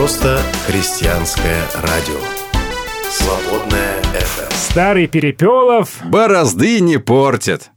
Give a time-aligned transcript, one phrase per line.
[0.00, 2.16] просто христианское радио.
[3.10, 4.50] Свободная FM.
[4.54, 5.90] Старый Перепелов.
[6.06, 7.70] Борозды не портит.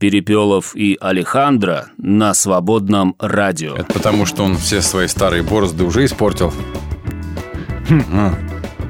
[0.00, 3.76] Перепелов и Алехандро на свободном радио.
[3.76, 6.52] Это потому, что он все свои старые борозды уже испортил.
[8.12, 8.34] А,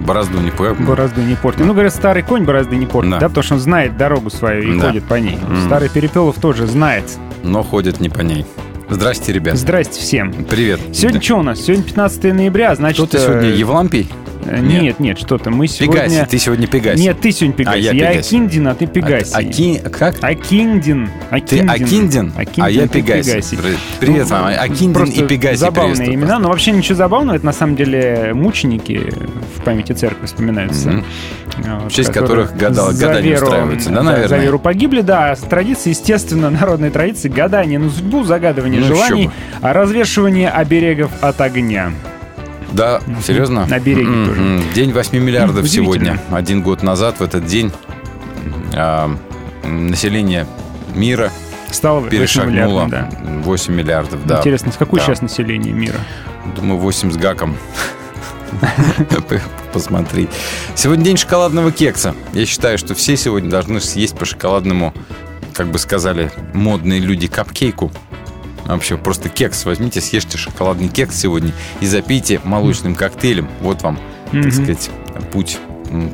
[0.01, 0.87] Борозду не портит.
[0.87, 1.67] Борозду не портит.
[1.67, 3.19] Ну, говорят, старый конь борозды не портит, Да.
[3.21, 4.87] да, потому что он знает дорогу свою и Да.
[4.87, 5.37] ходит по ней.
[5.37, 5.67] Мгм.
[5.67, 7.05] Старый Перепелов тоже знает.
[7.43, 8.47] Но ходит не по ней.
[8.95, 9.57] Здрасте, ребят.
[9.57, 10.33] Здрасте всем.
[10.49, 10.79] Привет.
[10.93, 11.61] Сегодня что у нас?
[11.61, 12.97] Сегодня 15 ноября, значит...
[12.97, 14.09] Что ты сегодня, э, Евлампий?
[14.47, 14.83] э, Нет.
[14.83, 15.51] Нет, нет, что-то.
[15.51, 16.03] Мы сегодня...
[16.05, 16.27] Пегаси.
[16.31, 17.01] Ты сегодня Пегаси.
[17.01, 17.77] Нет, ты сегодня Пегаси.
[17.77, 18.29] А, я я Пегаси.
[18.29, 19.33] Акиндин, а ты Пегаси.
[19.35, 20.17] А, Аки- Как?
[20.23, 21.11] Акиндин.
[21.45, 23.59] Ты Акиндин, а я ты Пегаси.
[23.99, 24.45] Привет вам.
[24.47, 27.35] Акиндин Ну, Просто и Пегаси забавные имена, но вообще ничего забавного.
[27.35, 29.13] Это на самом деле мученики
[29.59, 30.89] в памяти церкви вспоминаются.
[30.91, 31.05] Мгм.
[31.57, 34.41] Вот, В честь которых гадал- за гадания веру- устраиваются, да, За наверное?
[34.41, 35.35] веру погибли, да.
[35.37, 37.29] Традиции, естественно, народные традиции.
[37.29, 39.31] Гадание на судьбу, загадывание Ну, желаний,
[39.61, 41.93] а развешивание оберегов от огня.
[42.73, 43.67] Да, серьезно?
[43.67, 44.63] На береге тоже.
[44.75, 46.19] День 8 миллиардов сегодня.
[46.31, 47.71] Один год назад в этот день
[48.75, 49.11] а,
[49.65, 50.47] население
[50.95, 51.31] мира
[51.71, 53.31] Стало перешагнуло миллиардов, да.
[53.45, 54.27] 8 миллиардов.
[54.27, 54.39] Да.
[54.39, 55.07] Интересно, с какое Да.
[55.07, 55.99] сейчас население мира?
[56.57, 57.57] Думаю, 8 с гаком.
[59.73, 60.29] Посмотри.
[60.75, 62.15] Сегодня день шоколадного кекса.
[62.33, 64.95] Я считаю, что все сегодня должны съесть по шоколадному,
[65.53, 67.93] как бы сказали модные люди, капкейку.
[68.67, 73.49] Вообще, просто кекс возьмите, съешьте шоколадный кекс сегодня и запейте молочным коктейлем.
[73.61, 73.99] Вот вам,
[74.33, 74.91] так сказать,
[75.33, 75.59] путь,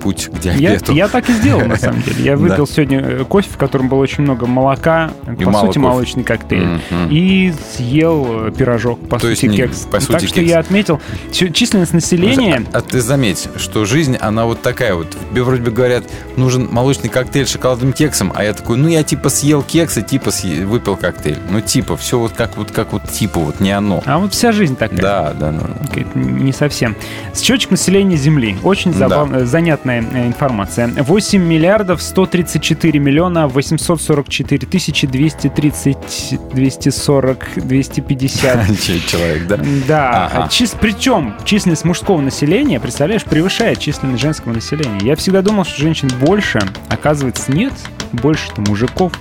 [0.00, 0.92] путь к Я, диабету.
[0.92, 2.22] я так и сделал, на самом деле.
[2.24, 2.38] Я Да.
[2.38, 5.78] выпил сегодня э, кофе, в котором было очень много молока, И по сути, кофе.
[5.80, 6.80] молочный коктейль.
[6.90, 7.08] Мгм.
[7.10, 9.80] И съел э, пирожок, по То есть сути, не- кекс.
[9.90, 10.48] по сути, так что кекс.
[10.50, 11.00] я отметил,
[11.32, 12.62] численность населения...
[12.72, 15.08] А, а ты заметь, что жизнь, она вот такая вот.
[15.30, 16.04] Тебе вроде бы говорят,
[16.36, 20.02] нужен молочный коктейль с шоколадным кексом, а я такой, ну я типа съел кекс и
[20.02, 21.38] типа съе- выпил коктейль.
[21.50, 24.02] Ну типа, все вот как вот, как вот типа, вот не оно.
[24.06, 25.00] А вот вся жизнь такая.
[25.00, 25.60] Да, да, ну.
[26.14, 26.96] Не совсем.
[27.34, 28.56] Счетчик населения Земли.
[28.62, 29.08] Очень Да.
[29.08, 30.88] забав- занятная э, информация.
[30.88, 38.66] 8 миллиардов 134 миллиона 844 тысячи 230, 240, 250.
[38.80, 39.58] Че- Человек, да?
[39.86, 40.48] Да, Ага.
[40.50, 44.98] чис- причем численность мужского населения, представляешь, превышает численность женского населения.
[45.02, 47.72] Я всегда думал, что женщин больше, оказывается, нет,
[48.12, 49.12] больше-то мужиков.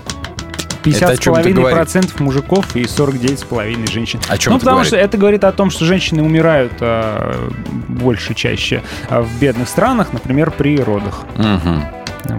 [0.83, 4.19] 50,5% мужиков и 49,5% женщин.
[4.27, 4.87] О чем ну, потому говорит?
[4.87, 7.49] что это говорит о том, что женщины умирают а,
[7.87, 11.25] больше, чаще а, в бедных странах, например, при родах.
[11.35, 11.85] Мгм.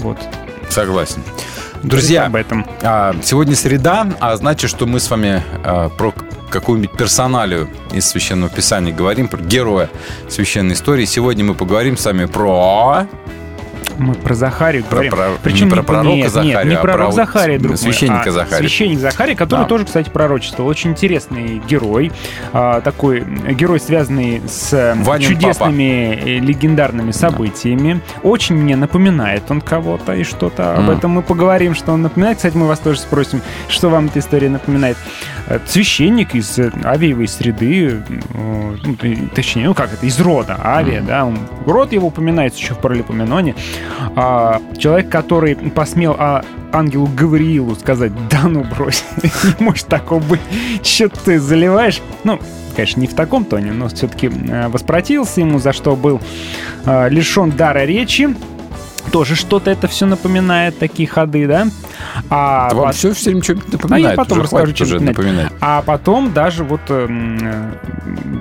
[0.01, 0.19] Вот.
[0.69, 1.23] Согласен.
[1.83, 2.67] Друзья, об этом.
[2.83, 5.43] а, сегодня среда, а значит, что мы с вами
[5.97, 6.13] про
[6.51, 9.89] какую-нибудь персоналию из Священного Писания говорим, про героя
[10.29, 11.05] священной истории.
[11.05, 13.07] Сегодня мы поговорим с вами про...
[14.01, 15.13] Мы про Захарию Про- говорим.
[15.13, 17.77] про- Причем не про пророка нет, нет, Захарию, не а пророк про Захария, друг мой,
[17.79, 18.59] священника а Захария.
[18.61, 19.65] Священник Захарий, который Да.
[19.67, 20.71] тоже, кстати, пророчествовал.
[20.71, 22.11] Очень интересный герой.
[22.55, 23.21] А, такой
[23.53, 28.01] герой, связанный с Ванин чудесными э, легендарными событиями.
[28.23, 30.75] Очень мне напоминает он кого-то и что-то.
[30.77, 30.91] Об Мгм.
[30.93, 32.39] этом мы поговорим, что он напоминает.
[32.39, 34.97] Кстати, мы вас тоже спросим, что вам эта история напоминает.
[35.47, 38.01] Э, Священник из э, авиевой среды,
[38.35, 38.77] ну,
[39.35, 43.55] точнее, ну как это, из рода авиа, да, он- род его упоминается еще в Паралипоменоне.
[44.17, 50.41] А, человек, который посмел а, ангелу Гавриилу сказать, да ну брось, не может такого быть,
[50.83, 52.01] что ты заливаешь.
[52.25, 52.39] Ну,
[52.75, 56.21] конечно, не в таком тоне, но все-таки воспротивился ему, за что был
[56.85, 58.35] а, лишен дара речи.
[59.13, 61.67] Тоже что-то это все напоминает, такие ходы, да?
[62.29, 64.05] А, Да вам пот- все все время что-нибудь а напоминает.
[64.11, 65.17] я потом уже расскажу, что напоминает.
[65.19, 65.53] напоминать.
[65.61, 67.73] А потом даже вот эм, э,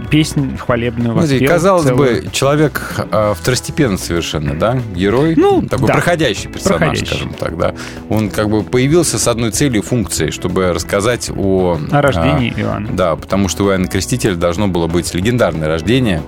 [0.09, 2.23] песнь хвалебную Смотри, воспел казалось целую.
[2.23, 4.79] бы, человек э, второстепенный совершенно, да?
[4.95, 5.93] Герой, Ну, такой да.
[5.93, 7.07] проходящий персонаж, Проходящий.
[7.07, 7.73] скажем так, да.
[8.09, 11.77] Он как бы появился с одной целью функцией, чтобы рассказать о...
[11.91, 12.89] О рождении а, Иоанна.
[12.93, 16.21] да, потому что у Иоанна Крестителя должно было быть легендарное рождение.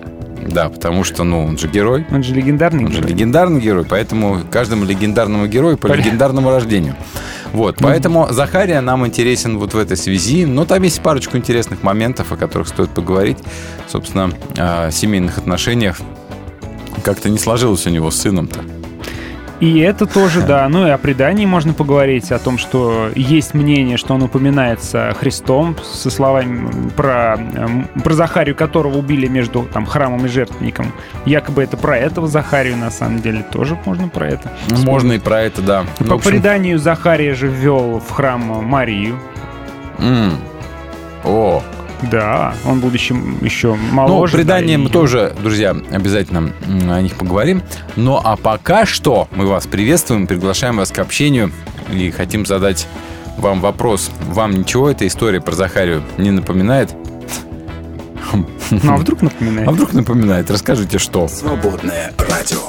[0.47, 2.05] Да, потому что, ну, он же герой.
[2.11, 3.11] Он же легендарный Он же герой.
[3.11, 6.95] легендарный герой, поэтому каждому легендарному герою по легендарному рождению.
[7.53, 10.45] Вот, Ну, поэтому Захария нам интересен вот в этой связи.
[10.45, 13.37] Но там есть парочку интересных моментов, о которых стоит поговорить.
[13.87, 15.99] Собственно, о семейных отношениях.
[17.03, 18.59] Как-то не сложилось у него с сыном-то.
[19.61, 20.67] И это тоже, да.
[20.67, 25.75] Ну и о предании можно поговорить, о том, что есть мнение, что он упоминается Христом,
[25.83, 30.91] со словами про, эм, про Захарию, которого убили между там, храмом и жертвенником.
[31.25, 34.51] Якобы это про этого Захарию, на самом деле, тоже можно про это.
[34.71, 35.85] Ну, можно и про это, да.
[35.99, 39.19] Ну, По в общем, преданию Захария же ввел в храм Марию.
[39.99, 40.39] м.
[41.23, 41.61] О,
[42.09, 43.13] Да, он, будучи
[43.43, 44.37] еще ну, моложе.
[44.37, 46.51] предания да, мы и- тоже, друзья, обязательно
[46.89, 47.61] о них поговорим.
[47.95, 51.51] Ну, а пока что мы вас приветствуем, приглашаем вас к общению
[51.91, 52.87] и хотим задать
[53.37, 54.09] вам вопрос.
[54.29, 56.95] Вам ничего эта история про Захарию не напоминает?
[58.33, 58.47] Ну,
[58.87, 59.67] а вдруг напоминает?
[59.67, 60.49] А вдруг напоминает?
[60.49, 61.27] Расскажите, что?
[61.27, 62.59] Свободное радио.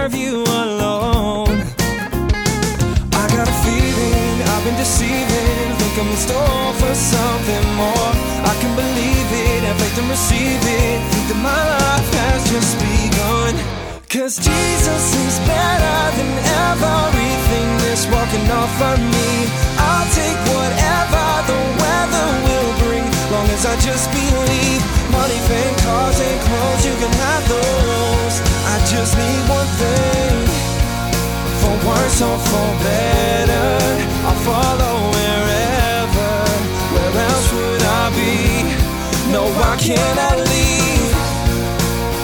[0.00, 1.56] Serve you alone.
[3.20, 5.66] I got a feeling I've been deceiving.
[5.80, 8.10] Think I'm in store for something more.
[8.50, 10.98] I can believe it, have faith and receive it.
[11.10, 13.52] Think that my life has just begun.
[14.08, 16.30] Cause Jesus is better than
[16.70, 19.30] everything that's walking off of me.
[19.90, 24.80] I'll take whatever the weather will bring, long as I just believe.
[25.12, 28.19] Money, fame, cars, and clothes, you can have those.
[28.19, 28.19] I
[28.90, 30.34] just need one thing
[31.62, 33.70] for worse or for better.
[34.26, 36.32] I'll follow wherever.
[36.94, 38.34] Where else would I be?
[39.30, 41.10] No, I cannot leave.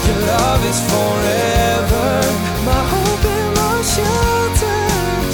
[0.07, 2.09] Your love is forever.
[2.71, 4.83] My hope and my shelter.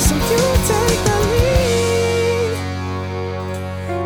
[0.05, 2.55] So you take the lead.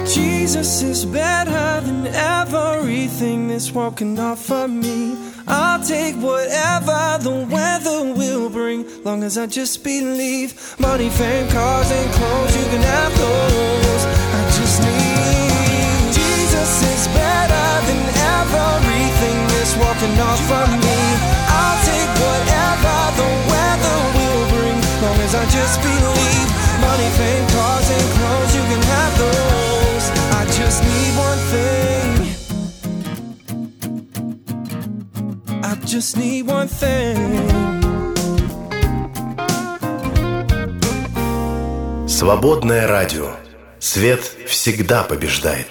[0.06, 5.25] Jesus is better than everything that's walking off of me.
[5.48, 10.58] I'll take whatever the weather will bring, long as I just believe.
[10.80, 14.02] Money, fame, cars, and clothes, you can have those.
[14.34, 18.02] I just need Jesus is better than
[18.34, 20.98] everything that's walking off of me.
[21.46, 26.48] I'll take whatever the weather will bring, long as I just believe.
[26.82, 30.04] Money, fame, cars, and clothes, you can have those.
[30.34, 32.05] I just need one thing.
[35.86, 37.16] Just need one thing.
[42.08, 43.30] Свободное радио.
[43.78, 45.68] Свет всегда побеждает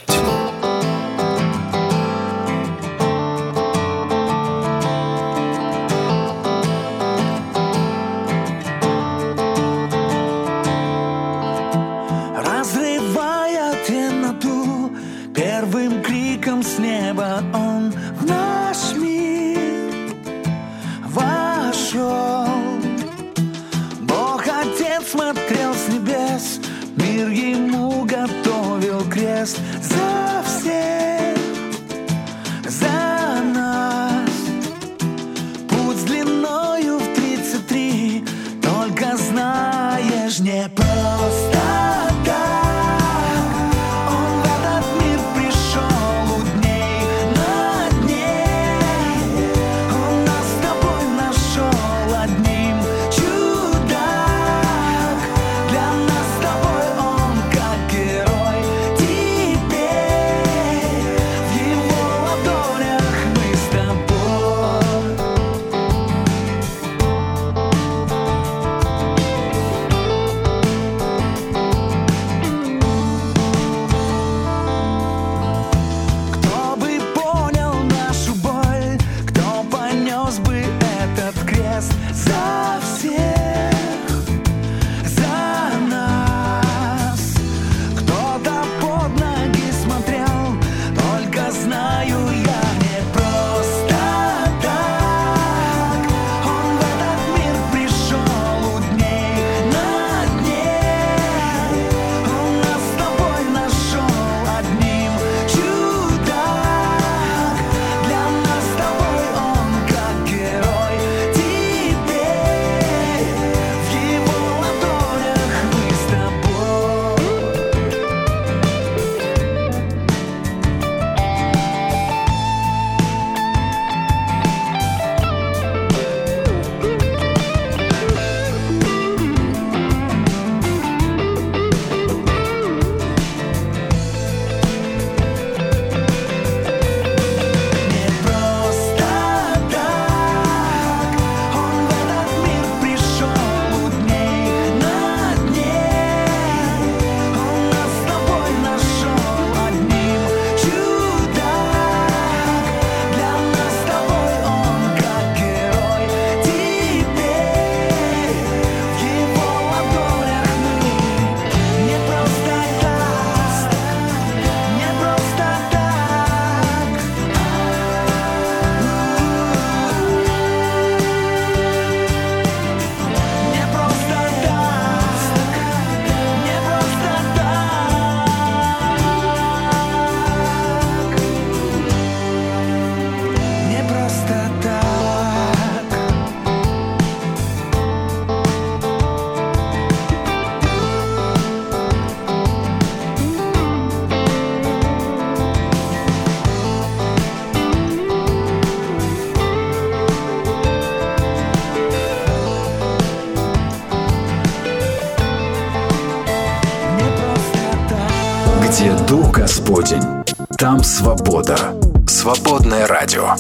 [209.76, 210.24] Господень,
[210.58, 211.76] там свобода.
[212.08, 213.36] Свободное радио.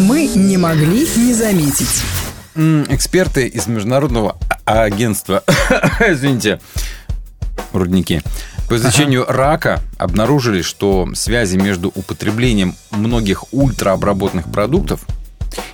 [0.00, 2.02] Мы не могли не заметить.
[2.56, 5.44] Эксперты из Международного а- агентства,
[6.00, 6.60] извините,
[7.72, 8.20] рудники,
[8.68, 15.02] по изучению рака обнаружили, что связи между употреблением многих ультраобработанных продуктов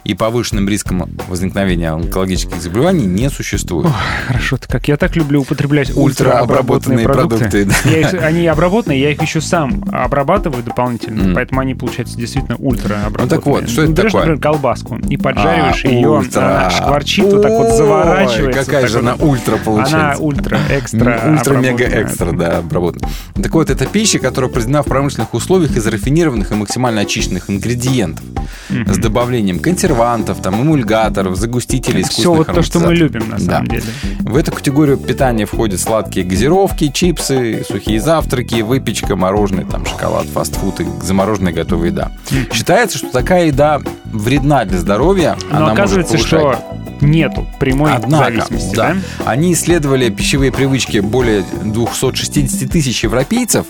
[0.08, 3.88] и повышенным риском возникновения онкологических заболеваний не существует.
[4.26, 7.66] Хорошо, как я так люблю употреблять Ультраобработанные продукты.
[7.66, 11.34] продукты, Я их- они обработанные, я их еще сам обрабатываю дополнительно, Мгм.
[11.34, 13.24] поэтому они получаются действительно ультраобработанные.
[13.24, 14.20] Ну так вот, что это Берешь, такое?
[14.22, 16.40] например, колбаску и поджариваешь А, ее, ультра.
[16.40, 18.60] она шкварчит, вот так вот заворачивается.
[18.64, 19.08] Какая так же вот.
[19.08, 19.96] она ультра получается.
[19.98, 21.20] Она ультра, экстра.
[21.26, 22.02] Ультра-мега обработанная.
[22.04, 23.08] экстра, да, обработана.
[23.42, 28.24] Так вот, это пища, которая произведена в промышленных условиях из рафинированных и максимально очищенных ингредиентов.
[28.68, 33.44] С добавлением консервантов, там, эмульгаторов, загустителей, Все вот то, что мы любим, на Да.
[33.56, 33.84] самом деле.
[34.20, 40.80] В эту категорию питания входят сладкие газировки, чипсы, сухие завтраки, выпечка, мороженое, там, шоколад, фастфуд
[40.80, 42.12] и замороженная готовая еда.
[42.52, 45.36] Считается, что такая еда вредна для здоровья.
[45.50, 49.30] Но она может оказывается, повышать что нету прямой Однако, зависимости, да, да?
[49.30, 53.66] они исследовали пищевые привычки более 260 тысяч европейцев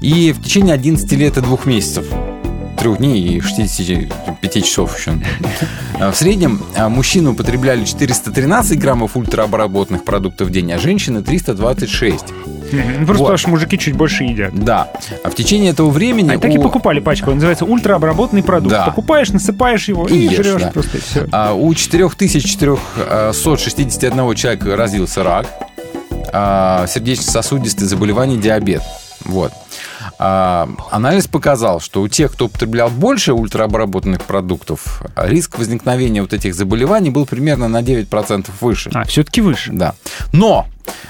[0.00, 2.04] и в течение 11 лет и двух месяцев
[2.76, 5.12] трех дней и 65 часов еще.
[5.98, 12.30] А В среднем а, мужчины употребляли 413 граммов ультраобработанных продуктов в день, а женщины 326.
[12.30, 12.36] Мгм.
[12.72, 13.18] Ну, Просто Вот.
[13.18, 14.52] потому что мужики чуть больше едят.
[14.52, 14.88] Да.
[15.24, 16.30] А в течение этого времени...
[16.30, 17.30] Они так и покупали пачку.
[17.30, 18.74] Он называется ультраобработанный продукт.
[18.74, 18.84] Да.
[18.86, 20.70] Покупаешь, насыпаешь его и, И ешь, жрешь да.
[20.72, 21.26] просто все.
[21.32, 25.46] А, У 4461 человека развился рак,
[26.32, 28.82] а, сердечно-сосудистые заболевания, диабет.
[29.24, 29.52] Вот.
[30.18, 36.54] А, Анализ показал, что у тех, кто употреблял больше ультраобработанных продуктов, риск возникновения вот этих
[36.54, 38.90] заболеваний был примерно на 9% выше.
[38.94, 39.72] А, все-таки выше.
[39.72, 39.94] Да.
[40.32, 40.66] Но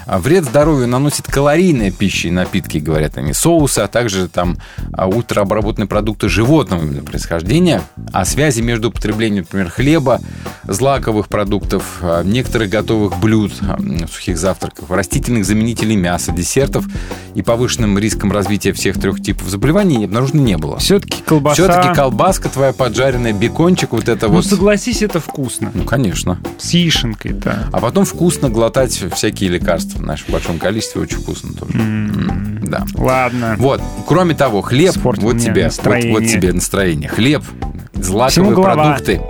[0.07, 4.57] вред здоровью наносит калорийная пища и напитки, говорят они, соусы, а также там
[4.93, 7.83] а, ультраобработанные продукты животного происхождения.
[8.13, 10.21] А связи между употреблением, например, хлеба,
[10.65, 13.79] злаковых продуктов, а, некоторых готовых блюд, а,
[14.13, 16.85] сухих завтраков, растительных заменителей мяса, десертов
[17.35, 20.79] и повышенным риском развития всех трех типов заболеваний обнаружено не было.
[20.79, 21.55] Все-таки колбаса.
[21.55, 24.47] Все-таки колбаска твоя поджаренная, бекончик, вот это Ну, вот.
[24.47, 25.71] согласись, это вкусно.
[25.75, 26.39] Ну, конечно.
[26.59, 27.69] С яишенкой, да.
[27.73, 31.73] А потом вкусно глотать всякие лекарства, знаешь, в большом количестве очень вкусно тоже.
[31.79, 32.85] М, Да.
[32.95, 33.55] Ладно.
[33.59, 36.13] Вот, кроме того, хлеб, Испортил вот тебе, вот, настроение.
[36.13, 37.09] вот тебе настроение.
[37.09, 37.43] Хлеб,
[37.95, 39.21] злаковые продукты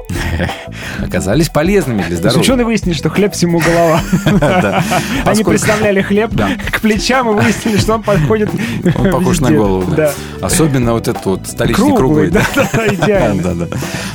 [1.03, 2.41] оказались полезными для здоровья.
[2.41, 4.01] Ученые выяснили, что хлеб всему голова.
[5.25, 6.33] Они представляли хлеб
[6.73, 8.51] к плечам и выяснили, что он подходит
[8.97, 9.95] Он похож на голову.
[10.41, 12.31] Особенно вот этот вот столичный круглый.
[12.31, 13.69] Да, да, идеально.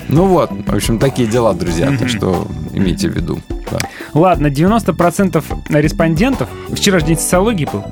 [0.08, 1.96] Ну вот, в общем, такие дела, друзья.
[1.98, 3.40] Так что имейте в виду.
[4.14, 5.86] Ладно, 90% респондентов,
[6.74, 7.84] вчера же день социологии был,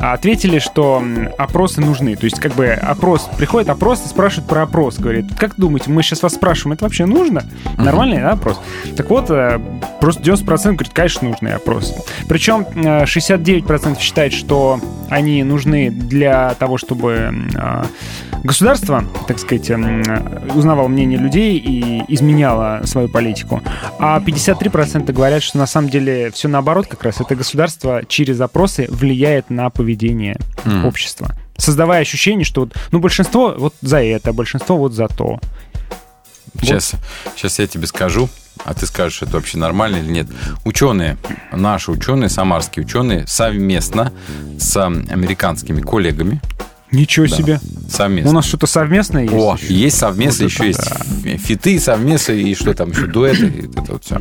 [0.00, 1.02] ответили, что
[1.36, 2.16] опросы нужны.
[2.16, 4.98] То есть, как бы опрос, приходит опрос и спрашивают про опрос.
[4.98, 7.44] Говорит, как думаете, мы сейчас вас спрашиваем, это вообще нужно?
[7.76, 8.60] Нормальный да, опрос?
[8.96, 9.60] Так вот, э,
[10.00, 11.94] просто 90% говорит, конечно, нужный опрос.
[12.28, 17.84] Причем э, 69% считает, что они нужны для того, чтобы э,
[18.42, 20.02] государство, так сказать, м,
[20.54, 23.62] узнавало мнение людей и изменяло свою политику.
[23.98, 27.20] А 53% говорят, что на самом деле все наоборот как раз.
[27.20, 30.86] Это государство через опросы влияет на поведение Мгм.
[30.86, 31.34] общества.
[31.56, 35.38] Создавая ощущение, что вот, ну, большинство вот за это, большинство вот за то.
[36.60, 36.92] Сейчас,
[37.36, 38.28] сейчас я тебе скажу,
[38.64, 40.26] а ты скажешь, это вообще нормально или нет.
[40.64, 41.16] Ученые,
[41.52, 44.12] наши ученые, самарские ученые, совместно
[44.58, 46.40] с американскими коллегами,
[46.92, 47.36] Ничего Да.
[47.36, 47.60] себе.
[47.88, 48.30] совместно.
[48.30, 49.34] У нас что-то совместное есть?
[49.34, 49.74] О, еще?
[49.74, 50.94] есть совместно, Вот еще это
[51.24, 54.20] есть фиты совместные, и что там еще, дуэты, и это вот все.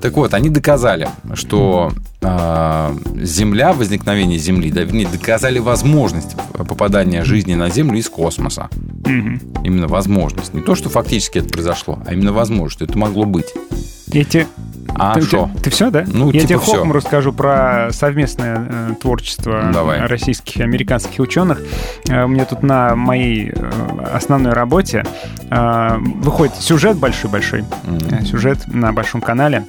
[0.00, 1.92] Так вот, они доказали, что
[2.22, 8.68] а, Земля, возникновение Земли, да, вернее, доказали возможность попадания жизни на Землю из космоса.
[9.04, 9.40] Мгм.
[9.64, 10.54] Именно возможность.
[10.54, 13.46] Не то, что фактически это произошло, а именно возможность, что это могло быть.
[14.12, 14.46] Я тебе...
[14.94, 15.50] А ты, что?
[15.62, 16.04] Ты, все, да?
[16.06, 16.72] Ну, Я типа тебе всё.
[16.72, 20.00] хопом расскажу про совместное э, творчество Давай.
[20.06, 21.62] российских и американских ученых.
[22.08, 23.70] Э, у меня тут на моей э,
[24.12, 25.04] основной работе
[25.50, 27.64] э, выходит сюжет большой-большой,
[28.10, 29.64] э, сюжет на большом канале.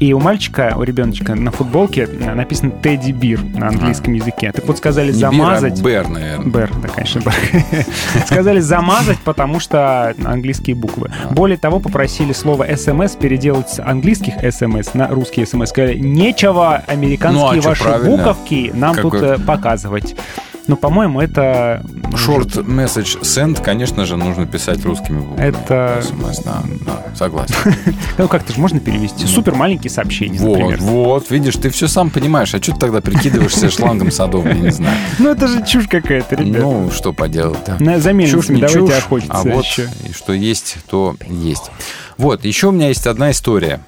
[0.00, 4.50] И у мальчика, у ребеночка на футболке э, написано «Тедди Бир» на английском языке.
[4.50, 5.80] Так вот сказали Не замазать...
[5.80, 6.50] Бир, а Бэр, наверное.
[6.50, 7.34] Бэр, да, конечно, Бэр.
[8.26, 11.12] Сказали замазать, потому что английские буквы.
[11.30, 15.68] Более того, попросили слово «СМС» переделать английских «СМС» на русские «СМС».
[15.70, 18.16] Сказали, нечего Ну, американские а чё, ваши правильно.
[18.16, 20.16] буковки нам Какой- тут э, показывать.
[20.66, 21.82] Но, по-моему, это...
[22.12, 25.46] Short message send, конечно же, нужно писать русскими буквами.
[25.48, 27.54] Это- SMS, да, да, согласен.
[28.18, 29.26] Ну, как-то же можно перевести.
[29.26, 32.54] Супер маленькие сообщения, Вот, вот, видишь, ты все сам понимаешь.
[32.54, 34.96] А что ты тогда прикидываешься шлангом садовым, я не знаю.
[35.18, 36.64] Ну, это же чушь какая-то, ребята.
[36.64, 37.76] Ну, что поделать, да.
[37.78, 41.70] На, за мельницами давайте охотиться а вот что есть, то есть.
[42.16, 43.80] Вот, еще у меня есть одна история.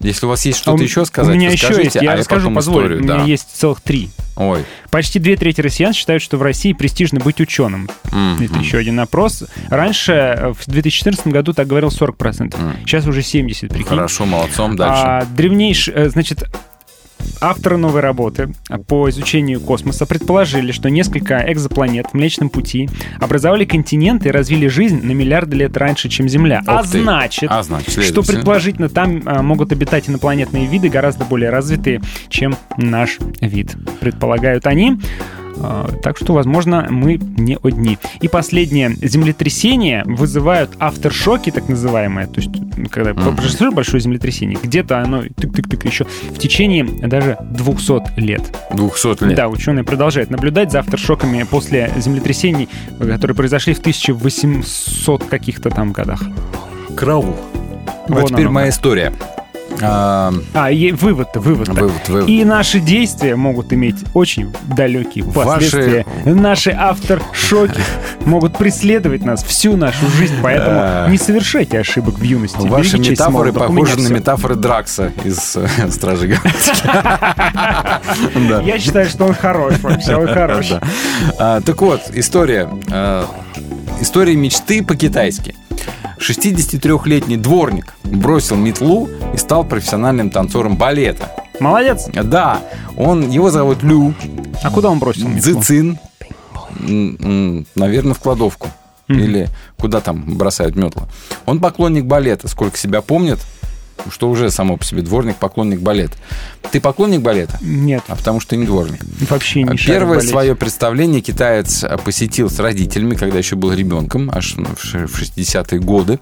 [0.00, 2.16] Если у вас есть что-то А еще сказать, У меня еще есть, а я я
[2.18, 2.84] расскажу, позволь.
[2.84, 3.24] историю, У меня да.
[3.24, 4.10] есть целых три.
[4.36, 7.90] Ой, Почти две трети россиян считают, что в России престижно быть ученым.
[8.10, 8.42] Мгм.
[8.42, 9.44] Это еще один опрос.
[9.68, 12.56] Раньше, э, в 2014 году, так говорил 40%.
[12.86, 13.84] Сейчас уже 70%, прикинь.
[13.88, 15.02] хорошо, молодцом, дальше.
[15.04, 16.44] А, древнейший, э, значит,
[17.40, 18.52] авторы новой работы
[18.86, 22.88] по изучению космоса предположили, что несколько экзопланет в Млечном Пути
[23.20, 26.62] образовали континенты и развили жизнь на миллиарды лет раньше, чем Земля.
[26.66, 32.00] а значит, А, значит, что предположительно там а, могут обитать инопланетные виды гораздо более развитые,
[32.28, 33.74] чем наш вид.
[34.00, 34.98] Предполагают они.
[35.62, 37.98] А, Так что, возможно, мы не одни.
[38.20, 38.96] И последнее.
[39.02, 42.26] Землетрясения вызывают авторшоки, так называемые.
[42.26, 42.50] То есть,
[42.90, 43.36] когда Мгм.
[43.36, 48.42] произошло большое землетрясение, где-то оно тык-тык-тык еще в течение даже 200 лет.
[48.74, 49.36] 200 лет.
[49.36, 52.68] Да, ученые продолжают наблюдать за авторшоками после землетрясений,
[52.98, 56.22] которые произошли в 1800 каких-то там годах.
[56.96, 57.36] Караул.
[58.08, 59.12] Вон а теперь моя история.
[59.82, 61.72] А, А, и вывод-то, вывод-то.
[61.74, 62.28] вывод, вывод.
[62.28, 66.06] И наши действия могут иметь очень далекие Ваши- последствия.
[66.24, 67.80] Наши авторшоки
[68.26, 71.06] могут преследовать нас всю нашу жизнь, поэтому Да.
[71.08, 72.66] не совершайте ошибок в юности.
[72.66, 76.88] Ваши Берегите метафоры похожи на метафоры Дракса из э, Стражей Галактики.
[78.66, 80.72] Я считаю, что он хорош вообще, он хорош.
[81.38, 82.68] А, Так вот, история.
[82.90, 83.26] а,
[84.00, 85.54] История мечты по-китайски.
[86.20, 91.32] 63-летний дворник бросил метлу и стал профессиональным танцором балета.
[91.58, 92.08] Молодец.
[92.12, 92.60] Да,
[92.96, 94.14] он, его зовут Лю
[94.62, 95.28] А куда он бросил?
[95.28, 95.60] метлу?
[95.60, 95.98] Цзицин.
[97.74, 98.68] Наверное, в кладовку.
[99.08, 99.18] Мгм.
[99.20, 101.08] Или куда там бросают метла.
[101.46, 103.38] Он поклонник балета, сколько себя помнит,
[104.10, 106.14] что уже само по себе дворник, поклонник балета.
[106.70, 107.58] Ты поклонник балета?
[107.60, 109.00] Нет, А потому что ты не дворник.
[109.28, 114.30] вообще не в Первое свое представление китаец а, посетил с родителями, когда еще был ребенком,
[114.32, 116.18] аж в ш- в 60-е годы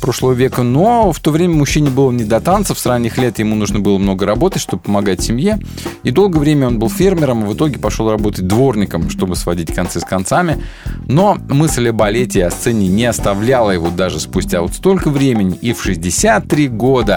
[0.00, 0.62] прошлого века.
[0.62, 2.78] Но в то время мужчине было не до танцев.
[2.78, 5.58] С ранних лет ему нужно было много работать, чтобы помогать семье.
[6.04, 10.00] И долгое время он был фермером, и в итоге пошел работать дворником, чтобы сводить концы
[10.00, 10.62] с концами.
[11.06, 15.58] Но мысль о балете и о сцене не оставляла его даже спустя вот столько времени.
[15.60, 17.09] И в 63 года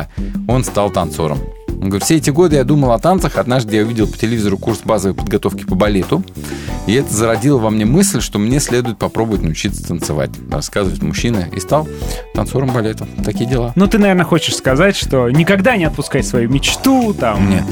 [0.47, 1.39] он стал танцором.
[1.69, 3.35] Он говорит, все эти годы я думал о танцах.
[3.37, 6.23] Однажды я увидел по телевизору курс базовой подготовки по балету.
[6.87, 10.29] И это зародило во мне мысль, что мне следует попробовать научиться танцевать.
[10.49, 11.49] Рассказывает мужчина.
[11.53, 11.87] И стал
[12.33, 13.05] танцором балета.
[13.25, 13.73] Такие дела.
[13.75, 17.49] Ну, ты, наверное, хочешь сказать, что никогда не отпускай свою мечту, там...
[17.49, 17.63] Нет.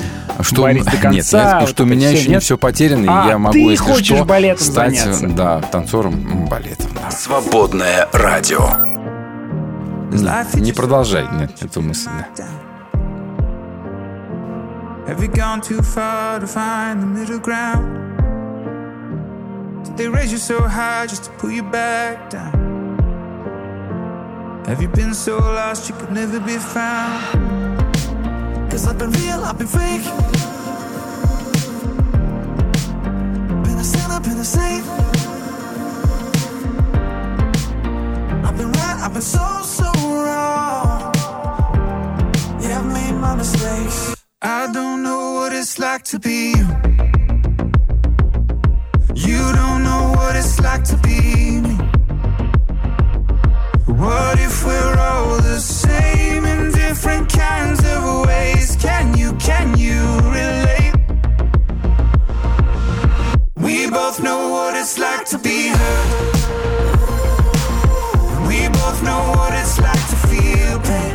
[0.41, 2.43] Что, Борись до нет, конца, нет, вот что у меня еще не нет?
[2.43, 5.27] все потеряно, А, и я могу, ты если хочешь что, балетом стать, заняться?
[5.27, 6.87] да, танцором м, балетом.
[6.95, 7.11] да.
[7.11, 8.90] Свободное радио.
[10.54, 12.10] Не продолжай, нет, эту мысль.
[12.36, 12.44] да.
[15.06, 17.86] Have you gone too far to find the middle ground?
[19.84, 22.52] Did they raise you so high just to pull you back down?
[24.66, 27.22] Have you been so lost you could never be found?
[28.68, 30.02] Cause I've been real, I've been fake.
[33.62, 35.09] Been a sinner, been a saint.
[39.03, 41.11] I've been so, so wrong.
[42.61, 44.15] Yeah, I've made my mistakes.
[44.43, 46.67] I don't know what it's like to be you.
[49.15, 51.75] You don't know what it's like to be me.
[53.87, 58.75] What if we're all the same in different kinds of ways?
[58.75, 60.93] Can you, can you relate?
[63.57, 66.30] We both know what it's like to be hurt.
[69.03, 71.13] Know what it's like to feel pain.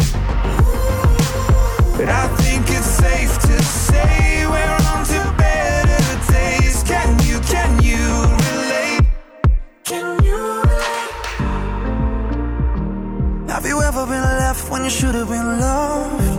[1.96, 6.82] But I think it's safe to say we're on to better days.
[6.82, 8.02] Can you, can you
[8.48, 9.06] relate?
[9.84, 11.12] Can you relate?
[13.50, 16.34] Have you ever been left when you should have been loved?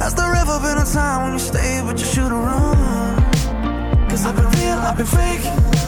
[0.00, 4.08] Has there ever been a time when you stayed but you should have run?
[4.08, 5.79] Cause I've been real, I've been fake.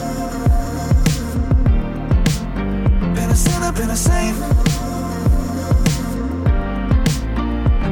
[3.73, 4.37] Sinner, been a saint.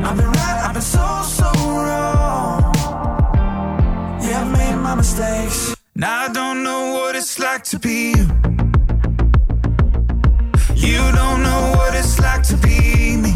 [0.03, 2.73] I've been right, I've been so, so wrong.
[4.21, 5.75] Yeah, I've made my mistakes.
[5.95, 8.27] Now I don't know what it's like to be you.
[10.75, 13.31] You don't know what it's like to be me.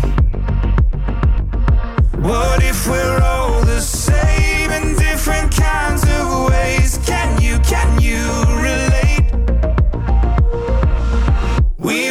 [2.20, 6.98] What if we're all the same in different kinds of ways?
[7.06, 8.26] Can you, can you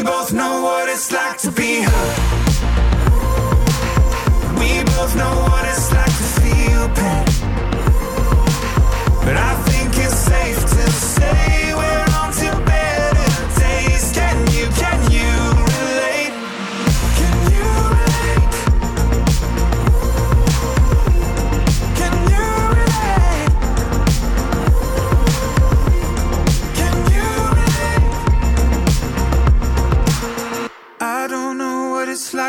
[0.04, 2.18] both know what it's like to be hurt.
[4.58, 7.24] We both know what it's like to feel pain.
[9.24, 12.13] But I think it's safe to say we're.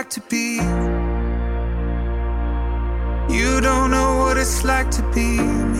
[0.06, 0.58] like to be.
[3.34, 5.80] You don't know what it's like to be me.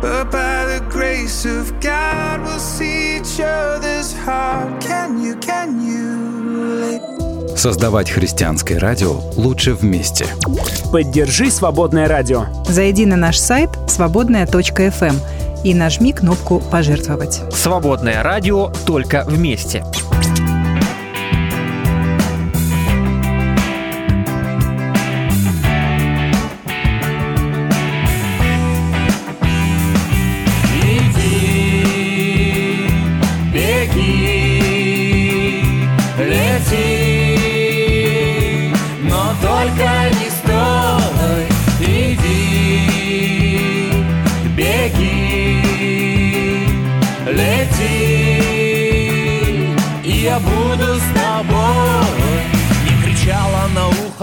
[0.00, 4.80] But by the grace of God, we'll see each other's heart.
[4.80, 7.56] Can you, can you?
[7.56, 10.26] Создавать христианское радио лучше вместе.
[10.92, 12.46] Поддержи «Свободное радио».
[12.68, 15.20] Зайди на наш сайт свободная.фм эм
[15.64, 17.42] и нажми кнопку «Пожертвовать».
[17.52, 19.82] «Свободное радио» только вместе.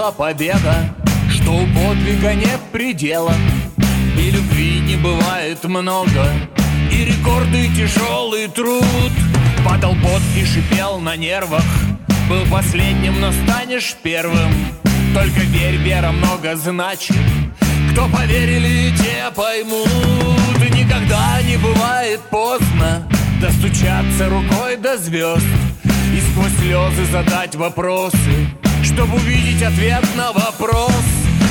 [0.06, 0.96] Ухо победа,
[1.30, 3.34] что у подвига нет предела,
[4.18, 6.26] и любви не бывает много,
[6.92, 8.84] и рекорды тяжелый труд.
[9.66, 11.64] Падал пот и шипел на нервах,
[12.30, 14.54] был последним, но станешь первым.
[15.14, 17.18] Только верь, вера много значит,
[17.92, 19.90] кто поверили, те поймут.
[20.72, 23.08] Никогда не бывает поздно
[23.42, 25.46] достучаться рукой до звезд
[26.14, 28.50] и сквозь слезы задать вопросы,
[28.96, 30.94] чтобы увидеть ответ на вопрос.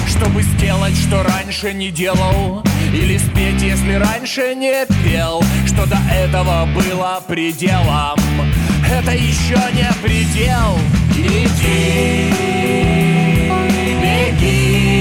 [0.09, 6.67] Чтобы сделать, что раньше не делал Или спеть, если раньше не пел Что до этого
[6.67, 8.19] было пределом.
[8.89, 10.79] Это еще не предел.
[11.17, 12.31] Иди,
[14.03, 14.94] беги,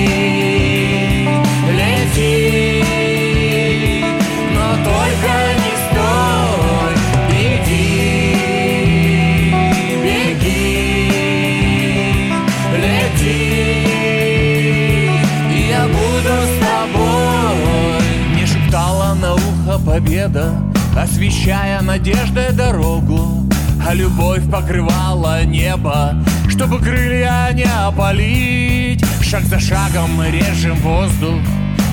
[20.14, 20.54] победа
[20.96, 23.50] Освещая надеждой дорогу
[23.88, 26.16] А любовь покрывала небо
[26.48, 29.04] Чтобы крылья не опалить.
[29.22, 31.42] Шаг за шагом мы режем воздух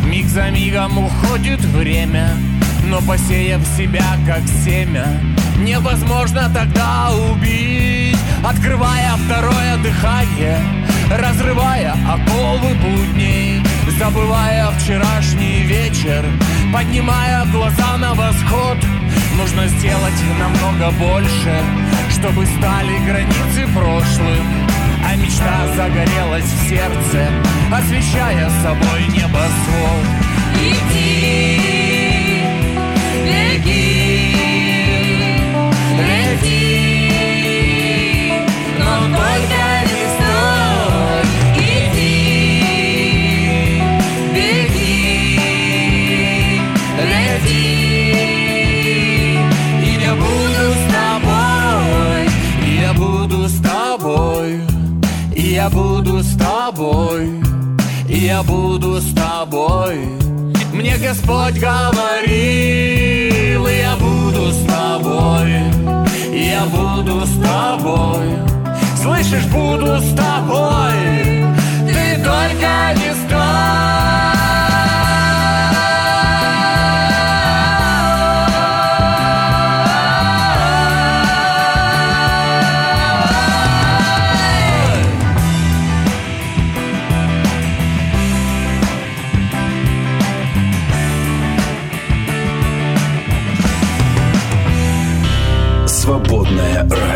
[0.04, 2.28] Миг за мигом уходит время
[2.84, 5.06] Но посеяв себя как семя
[5.58, 8.16] Невозможно тогда убить.
[8.42, 10.79] Открывая второе дыхание
[11.10, 13.60] Разрывая оковы будней
[13.98, 16.24] Забывая вчерашний вечер
[16.72, 18.78] Поднимая глаза на восход.
[19.36, 21.62] Нужно сделать намного больше
[22.10, 24.46] Чтобы стали границы прошлым.
[25.04, 27.28] А мечта загорелась в сердце
[27.72, 30.06] Освещая собой небосвод.
[30.62, 31.60] Иди,
[33.24, 34.09] беги,
[56.22, 57.42] с тобой
[58.06, 59.98] я буду с тобой.
[60.72, 62.26] Мне Господь говорил
[63.66, 65.50] я буду с тобой
[66.32, 68.38] я буду с тобой.
[69.02, 70.92] Слышишь, буду с тобой
[71.86, 74.79] Ты только не Свободное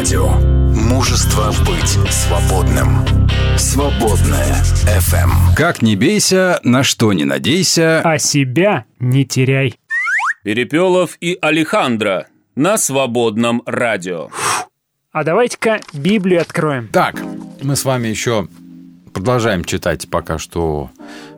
[0.05, 0.29] радио.
[0.77, 3.07] Мужество быть свободным.
[3.57, 5.57] Свободное FM.
[5.57, 8.03] Как не бейся, на что не надейся.
[8.05, 9.77] А себя не теряй.
[10.43, 14.29] Перепелов и Алехандро на свободном радио.
[15.11, 16.89] А давайте-ка Библию откроем.
[16.89, 17.23] Так,
[17.63, 18.47] мы с вами еще
[19.15, 20.91] продолжаем читать пока что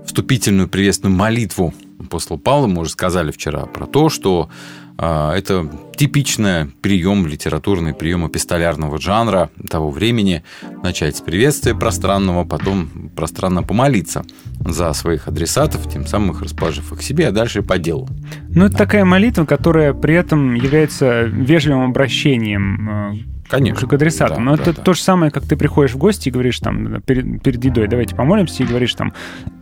[0.05, 2.67] вступительную приветственную молитву апостола Павла.
[2.67, 4.51] Мы уже сказали вчера про то, что
[4.99, 10.43] это типичный прием, литературный прием эпистолярного жанра того времени.
[10.83, 14.25] Начать с приветствия пространного, потом пространно помолиться
[14.61, 18.09] за своих адресатов, тем самым их расположив их себе, а дальше по делу.
[18.49, 23.87] Ну, это такая молитва, которая при этом является вежливым обращением э, Конечно.
[23.89, 24.37] к адресатам.
[24.39, 24.83] Да, Но да, это да.
[24.83, 28.15] то же самое, как ты приходишь в гости и говоришь там перед, перед едой, давайте
[28.17, 29.13] помолимся, и говоришь там,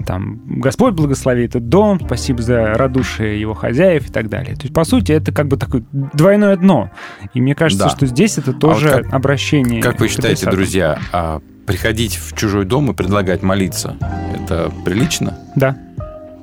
[0.07, 4.55] там, Господь благослови этот дом, спасибо за радушие его хозяев и так далее.
[4.57, 6.91] То есть, по сути, это как бы такое двойное дно.
[7.35, 7.91] И мне кажется, Да.
[7.91, 9.83] что здесь это А тоже вот как- обращение.
[9.83, 10.55] Как вы считаете, адресатам.
[10.57, 13.97] друзья, а приходить в чужой дом и предлагать молиться,
[14.35, 15.39] это прилично?
[15.57, 15.77] Да.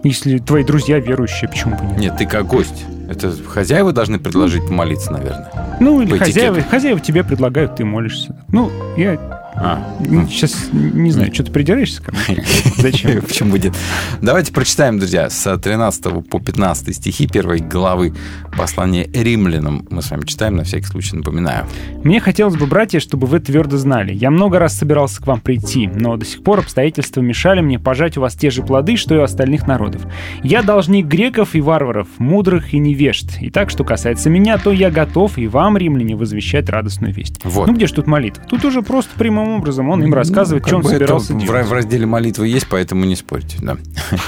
[0.04, 1.98] Если твои друзья верующие, почему бы нет?
[2.00, 2.86] Нет, ты как гость.
[3.12, 5.78] Это хозяева должны предложить помолиться, наверное.
[5.82, 8.34] Ну, или хозяева, хозяева тебе предлагают, ты молишься.
[8.48, 9.84] Ну, я А,
[10.30, 12.44] сейчас не знаю, что ты придираешься ко мне?
[12.78, 13.22] Зачем?
[13.22, 13.74] Почему будет?
[14.22, 18.14] Давайте прочитаем, друзья, с 13 по 15 стихи первой главы
[18.58, 19.86] послания римлянам.
[19.90, 21.66] Мы с вами читаем, на всякий случай напоминаю.
[22.04, 24.14] Мне хотелось бы, братья, чтобы вы твердо знали.
[24.14, 28.18] Я много раз собирался к вам прийти, но до сих пор обстоятельства мешали мне пожать
[28.18, 30.02] у вас те же плоды, что и у остальных народов.
[30.44, 33.38] Я должник греков и варваров, мудрых и невежд.
[33.42, 37.36] И так, что касается меня, то я готов и вам, римляне, возвещать радостную весть.
[37.44, 37.68] Вот.
[37.68, 38.44] Ну где ж тут молитва?
[38.48, 39.18] Тут уже просто
[39.58, 41.68] образом он им рассказывает, Ну, что он собирался в, делать.
[41.68, 43.58] в разделе молитвы есть, поэтому не спорьте.
[43.62, 43.78] Да.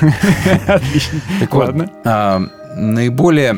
[0.68, 1.20] Отлично.
[1.40, 1.90] Так Ладно.
[2.06, 2.42] а,
[2.76, 3.58] наиболее,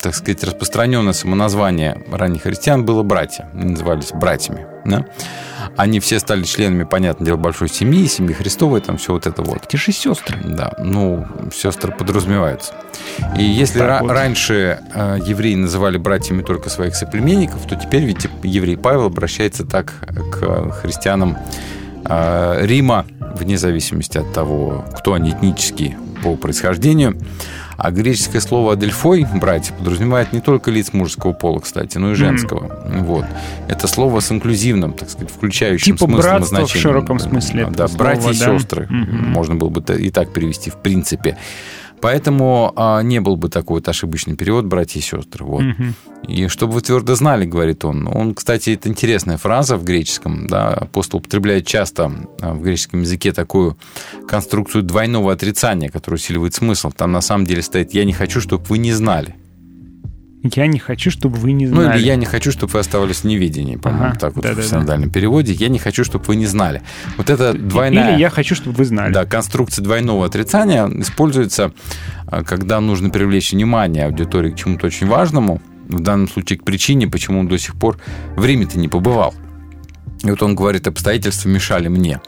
[0.00, 3.48] так сказать, распространенное самоназвание ранних христиан было братья.
[3.54, 4.66] Они назывались братьями.
[4.84, 5.06] Да?
[5.76, 9.68] Они все стали членами, понятное дело, большой семьи, семьи Христовой, там все вот это вот.
[9.68, 10.38] Те же сестры.
[10.44, 12.72] Да, ну, сестры подразумеваются.
[13.36, 14.10] И если ра- вот.
[14.10, 19.92] раньше э, евреи называли братьями только своих соплеменников, то теперь ведь еврей Павел обращается так
[20.30, 21.38] к христианам
[22.04, 27.18] Рима, вне зависимости от того, кто они этнически по происхождению.
[27.76, 32.70] А греческое слово «адельфой», братья, подразумевает не только лиц мужского пола, кстати, но и женского.
[33.00, 33.24] Вот.
[33.68, 36.82] Это слово с инклюзивным, так сказать, включающим Типа смыслом и братство в значением.
[36.82, 38.56] широком смысле Да, братья и да.
[38.58, 38.86] сестры.
[38.88, 39.28] Мгм.
[39.30, 41.36] Можно было бы и так перевести в принципе.
[42.00, 45.44] Поэтому а, не был бы такой вот ошибочный перевод «братья и сестры».
[45.44, 45.62] Вот.
[45.62, 45.94] Мгм.
[46.28, 48.08] И чтобы вы твердо знали, говорит он.
[48.08, 50.46] Он, кстати, это интересная фраза в греческом.
[50.46, 53.78] Да, апостол употребляет часто а, в греческом языке такую
[54.28, 56.90] конструкцию двойного отрицания, которая усиливает смысл.
[56.90, 59.36] Там на самом деле стоит «я не хочу, чтобы вы не знали».
[60.52, 61.98] Я не хочу, чтобы вы не Ну, знали.
[61.98, 64.60] или «я не хочу, чтобы вы оставались в неведении», по-моему, Ага, так вот да-да-да.
[64.62, 65.54] в синодальном переводе.
[65.54, 66.82] «Я не хочу, чтобы вы не знали».
[67.16, 68.12] Вот это двойная...
[68.12, 69.10] Или я хочу, чтобы вы знали.
[69.12, 71.72] Да, конструкция двойного отрицания используется,
[72.26, 77.06] а, когда нужно привлечь внимание аудитории к чему-то очень важному, в данном случае к причине,
[77.08, 77.98] почему он до сих пор
[78.36, 79.34] в Риме-то не побывал.
[80.24, 82.20] И вот он говорит, обстоятельства мешали мне.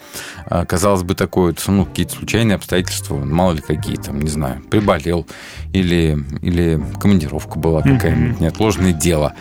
[0.46, 5.26] А, Казалось бы, такое, ну, какие-то случайные обстоятельства, мало ли какие там, не знаю, приболел,
[5.72, 9.32] или, или командировка была какая-нибудь, неотложное дело.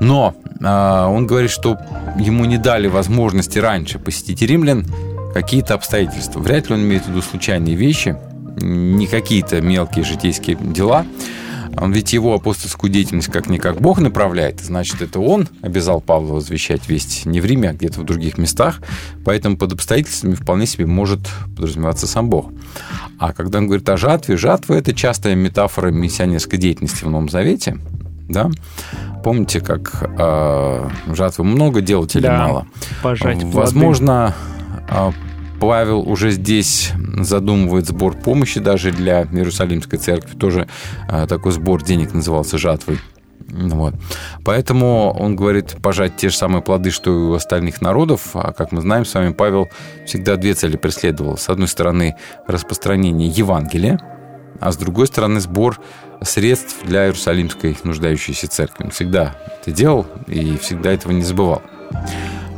[0.00, 1.78] Но а, он говорит, что
[2.18, 4.84] ему не дали возможности раньше посетить римлян
[5.32, 6.40] какие-то обстоятельства.
[6.40, 8.16] Вряд ли он имеет в виду случайные вещи,
[8.60, 11.06] не какие-то мелкие житейские дела.
[11.76, 14.60] Он ведь его апостольскую деятельность как-никак Бог направляет.
[14.60, 18.80] Значит, это он обязал Павла возвещать весть не в Риме, а где-то в других местах.
[19.24, 21.20] Поэтому под обстоятельствами вполне себе может
[21.56, 22.50] подразумеваться сам Бог.
[23.18, 27.78] А когда он говорит о жатве, жатва– это частая метафора миссионерской деятельности в Новом Завете.
[28.28, 28.50] Да?
[29.24, 32.66] Помните, как э, жатвы много делать или Да, мало?
[33.02, 33.56] пожать плоды.
[33.56, 34.34] Возможно,
[34.88, 35.12] а,
[35.60, 40.34] Павел уже здесь задумывает сбор помощи даже для Иерусалимской церкви.
[40.36, 40.68] Тоже
[41.08, 42.98] а, такой сбор денег назывался жатвой.
[43.48, 43.94] Вот.
[44.44, 48.30] Поэтому он говорит пожать те же самые плоды, что и у остальных народов.
[48.34, 49.68] А как мы знаем с вами, Павел
[50.06, 51.36] всегда две цели преследовал.
[51.36, 54.00] С одной стороны, распространение Евангелия,
[54.60, 55.80] а с другой стороны, сбор
[56.22, 58.84] средств для Иерусалимской нуждающейся церкви.
[58.84, 61.62] Он всегда это делал и всегда этого не забывал.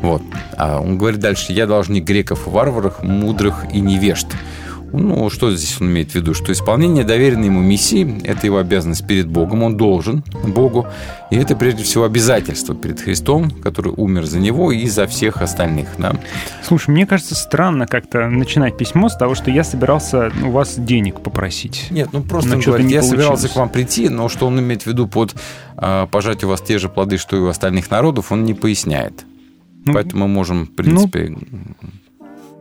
[0.02, 0.22] Вот.
[0.56, 4.26] А он говорит дальше, я должник греков и варваров, мудрых и невежд.
[4.92, 6.34] Ну, что здесь он имеет в виду?
[6.34, 10.86] Что исполнение доверенной ему миссии– это его обязанность перед Богом, он должен Богу,
[11.30, 15.88] и это прежде всего обязательство перед Христом, который умер за него и за всех остальных.
[15.96, 16.12] Да?
[16.62, 21.20] Слушай, мне кажется, странно как-то начинать письмо с того, что я собирался у вас денег
[21.20, 21.86] попросить.
[21.90, 23.52] Нет, ну просто Но он говорит, я собирался получилось.
[23.52, 25.34] к вам прийти, но что он имеет в виду под
[25.76, 29.24] а, пожать у вас те же плоды, что и у остальных народов, он не поясняет.
[29.84, 31.34] Ну, Поэтому мы можем, в принципе,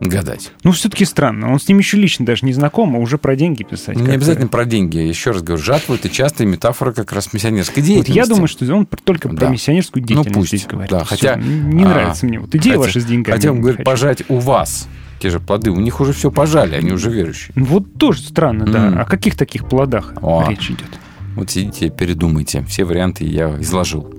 [0.00, 0.50] гадать.
[0.64, 1.52] Ну, все-таки странно.
[1.52, 3.96] Он с ним еще лично даже не знаком, а уже про деньги писать.
[3.96, 4.98] Ну, Не обязательно про деньги.
[4.98, 8.18] Еще раз говорю, жатва– это частая метафора как раз миссионерской Вот деятельности.
[8.18, 9.48] я думаю, что он только про Да.
[9.48, 10.48] миссионерскую Ну, деятельность пусть.
[10.48, 10.90] здесь говорит.
[10.90, 12.40] Да, хотя, Не а, нравится мне.
[12.40, 13.36] Вот идея хотя- ваша с деньгами.
[13.36, 13.86] Хотя он говорит, хочу.
[13.90, 14.88] пожать у вас
[15.20, 15.70] те же плоды.
[15.70, 17.52] У них уже все пожали, они уже верующие.
[17.54, 18.86] Ну, Вот тоже странно, да.
[18.88, 18.98] М.
[18.98, 20.44] О каких таких плодах О.
[20.48, 20.88] речь идет?
[21.36, 22.64] Вот сидите, передумайте.
[22.68, 24.12] Все варианты я изложил.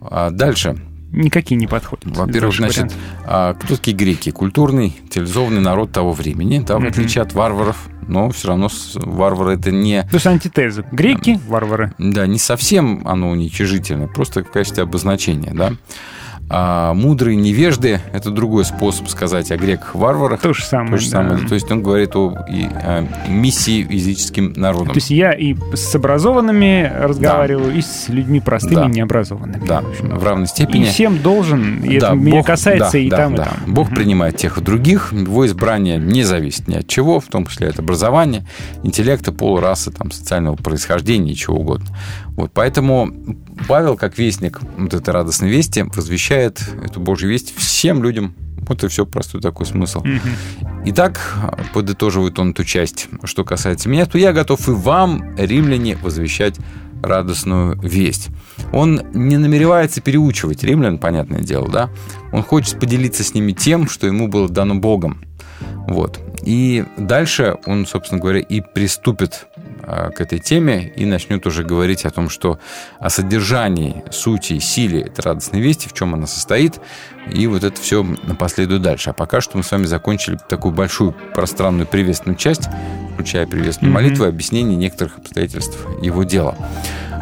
[0.00, 0.76] А дальше.
[1.12, 2.04] Никакие не подходят.
[2.06, 2.92] Во-первых, значит,
[3.24, 4.30] а, кто такие греки?
[4.30, 7.88] Культурный, цивилизованный народ того времени, да, в отличие от варваров.
[8.08, 10.84] Но все равно варвары это не, То есть антитеза.
[10.90, 11.94] Греки, варвары.
[11.98, 15.74] да, не совсем оно уничижительное, просто в качестве обозначения, да.
[16.54, 20.40] А мудрые невежды– это другой способ сказать о греках-варварах.
[20.42, 21.38] То же самое, То же самое.
[21.40, 21.48] да.
[21.48, 24.88] То есть он говорит о, и, о миссии языческим народам.
[24.88, 28.86] То есть я и с образованными разговариваю, и с людьми простыми, Да.
[28.86, 29.66] необразованными.
[29.66, 30.82] Да, в равной степени.
[30.82, 33.42] И всем должен, и Да, это меня Бог- касается да, и да, там, да.
[33.44, 33.74] и там.
[33.74, 35.12] Бог принимает тех и других.
[35.12, 38.46] Его избрание не зависит ни от чего, в том числе от образования,
[38.82, 41.86] интеллекта, пола, расы, там, социального происхождения и чего угодно.
[42.36, 43.10] Вот, поэтому
[43.68, 48.34] Павел, как вестник вот этой радостной вести, возвещает эту Божью весть всем людям.
[48.68, 50.04] Вот и все, простой такой смысл.
[50.84, 51.20] Итак,
[51.74, 56.56] подытоживает он эту часть, что касается меня, то я готов и вам, римляне, возвещать
[57.02, 58.28] радостную весть.
[58.72, 61.90] Он не намеревается переучивать римлян, понятное дело, да?
[62.32, 65.24] Он хочет поделиться с ними тем, что ему было дано Богом.
[65.88, 66.20] Вот.
[66.44, 69.46] И дальше он, собственно говоря, и приступит
[69.82, 72.58] к этой теме и начнет уже говорить о том, что
[72.98, 76.80] о содержании, сути, силе этой радостной вести, в чем она состоит,
[77.32, 78.04] и вот это все
[78.38, 79.10] последует дальше.
[79.10, 82.68] А пока что мы с вами закончили такую большую пространную приветственную часть,
[83.14, 84.02] включая приветственную Мгм.
[84.02, 86.56] молитву и объяснение некоторых обстоятельств его дела.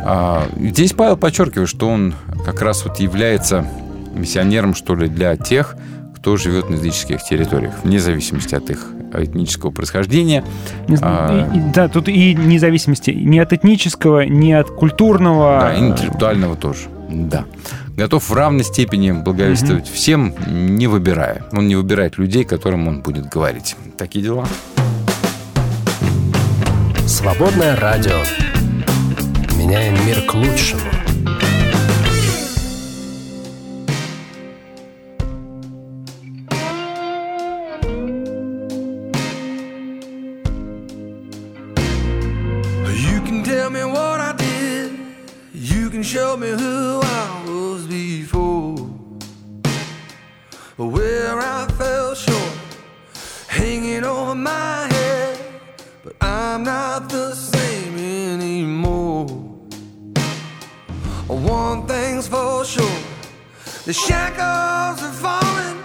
[0.05, 3.67] А, Здесь Павел подчеркивает, что он как раз вот является
[4.15, 5.77] миссионером, что ли, для тех,
[6.17, 10.45] кто живет на языческих территориях, вне зависимости от их этнического происхождения.
[10.89, 15.61] Не знаю, А, и- и- да, тут и независимости ни от этнического, ни от культурного.
[15.61, 16.89] Да, и интеллектуального тоже.
[17.09, 17.45] Да.
[17.97, 21.45] Готов в равной степени благовествовать всем, не выбирая.
[21.53, 23.77] Он не выбирает людей, которым он будет говорить.
[23.99, 24.47] Такие дела.
[27.07, 28.17] Свободное радио.
[29.57, 30.81] Меняем мир к лучшему.
[46.41, 48.77] Me who I was before.
[50.79, 52.57] Where I fell short,
[53.47, 55.39] hanging over my head.
[56.03, 59.27] But I'm not the same anymore.
[61.29, 63.01] One thing's for sure
[63.85, 65.79] the shackles are falling.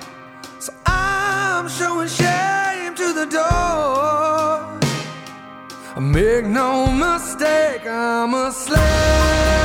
[0.60, 4.80] So I'm showing shame to the door.
[5.98, 9.65] I make no mistake, I'm a slave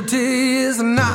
[0.00, 1.09] Guilty is not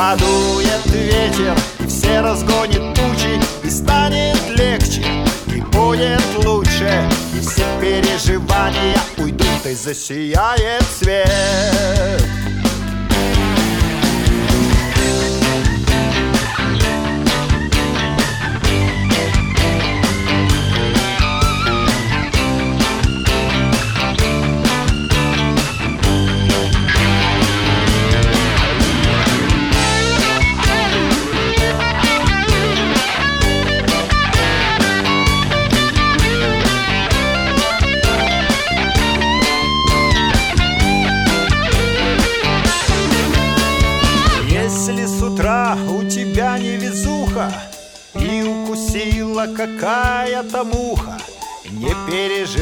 [0.00, 5.04] Подует ветер, и все разгонит тучи И станет легче,
[5.54, 12.49] и будет лучше И все переживания уйдут, и засияет свет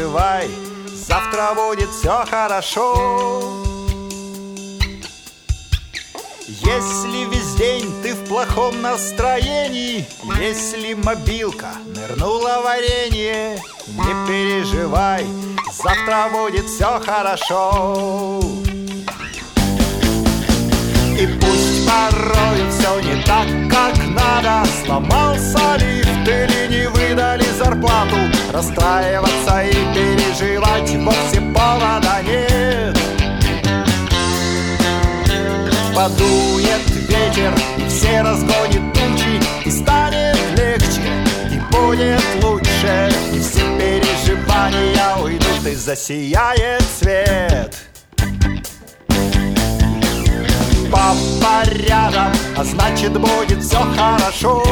[0.09, 0.49] переживай,
[0.95, 3.65] завтра будет все хорошо.
[6.47, 10.07] Если весь день ты в плохом настроении
[10.41, 15.27] Если мобилка нырнула варенье Не переживай,
[15.71, 18.41] завтра будет все хорошо.
[21.21, 24.69] И пусть порой все не так, как надо.
[24.85, 28.17] Сломался лифт или не выдали зарплату.
[28.53, 32.97] Расстраиваться и переживать вовсе повода нет.
[35.95, 41.03] Подует ветер и все разгонит тучи И станет легче
[41.51, 43.11] и будет лучше.
[43.33, 47.88] И все переживания уйдут и засияет свет
[50.91, 54.63] Папа рядом, а значит будет все хорошо.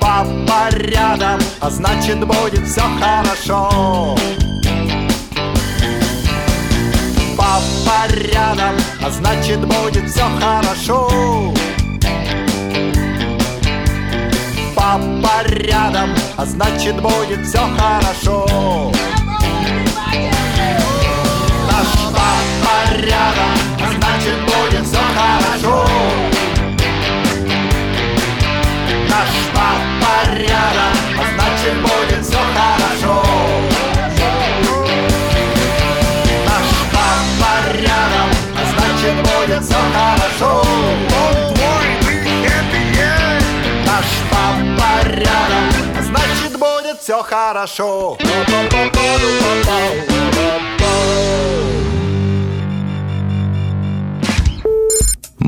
[0.00, 4.16] Папа рядом, а значит будет все хорошо.
[7.36, 11.52] Папа рядом, а значит будет все хорошо.
[14.74, 18.92] Папа рядом, а значит будет все хорошо
[22.66, 25.86] папа рядом, а значит будет все хорошо.
[29.08, 33.22] Наш папа рядом, а значит будет все хорошо.
[36.46, 40.62] Наш папа рядом, а значит будет все хорошо.
[44.30, 45.66] Папа рядом,
[45.98, 48.18] а значит будет все хорошо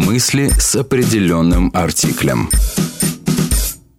[0.09, 2.49] Мысли с определенным артиклем.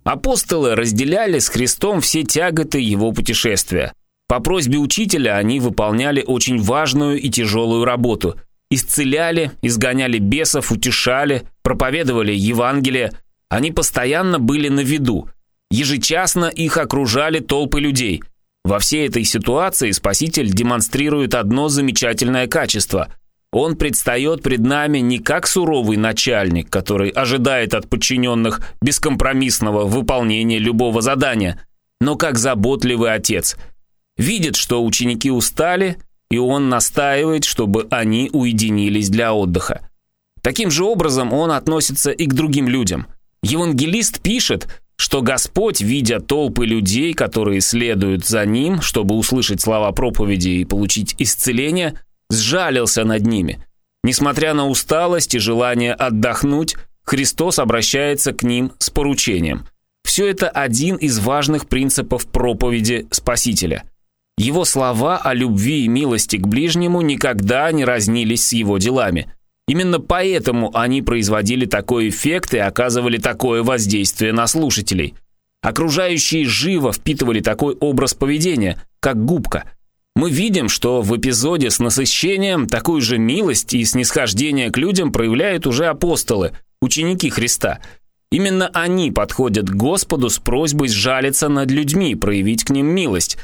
[0.03, 3.93] Апостолы разделяли с Христом все тяготы его путешествия.
[4.27, 8.37] По просьбе учителя они выполняли очень важную и тяжелую работу.
[8.71, 13.11] Исцеляли, изгоняли бесов, утешали, проповедовали Евангелие.
[13.47, 15.29] Они постоянно были на виду.
[15.69, 18.23] Ежечасно их окружали толпы людей.
[18.65, 23.13] Во всей этой ситуации Спаситель демонстрирует одно замечательное качество.
[23.51, 31.01] Он предстает пред нами не как суровый начальник, который ожидает от подчиненных бескомпромиссного выполнения любого
[31.01, 31.65] задания,
[31.99, 33.57] но как заботливый отец.
[34.17, 35.97] Видит, что ученики устали,
[36.29, 39.89] и он настаивает, чтобы они уединились для отдыха.
[40.41, 43.07] Таким же образом он относится и к другим людям.
[43.41, 50.49] Евангелист пишет, что Господь, видя толпы людей, которые следуют за Ним, чтобы услышать слова проповеди
[50.49, 51.95] и получить исцеление,
[52.29, 53.59] сжалился над ними.
[54.03, 59.65] Несмотря на усталость и желание отдохнуть, Христос обращается к ним с поручением.
[60.03, 63.83] Все это один из важных принципов проповеди Спасителя.
[64.37, 69.33] Его слова о любви и милости к ближнему никогда не разнились с его делами.
[69.67, 75.15] Именно поэтому они производили такой эффект и оказывали такое воздействие на слушателей.
[75.61, 79.65] Окружающие живо впитывали такой образ поведения, как губка–
[80.19, 85.65] мы видим, что в эпизоде с насыщением такую же милость и снисхождение к людям проявляют
[85.65, 86.51] уже апостолы,
[86.81, 87.79] ученики Христа.
[88.29, 93.37] Именно они подходят к Господу с просьбой сжалиться над людьми, проявить к ним милость.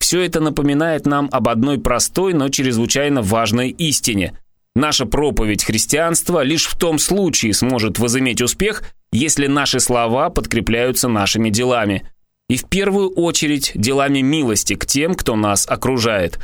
[0.00, 4.38] Все это напоминает нам об одной простой, но чрезвычайно важной истине.
[4.74, 11.50] Наша проповедь христианства лишь в том случае сможет возыметь успех, если наши слова подкрепляются нашими
[11.50, 12.08] делами–
[12.52, 16.38] и в первую очередь делами милости к тем, кто нас окружает.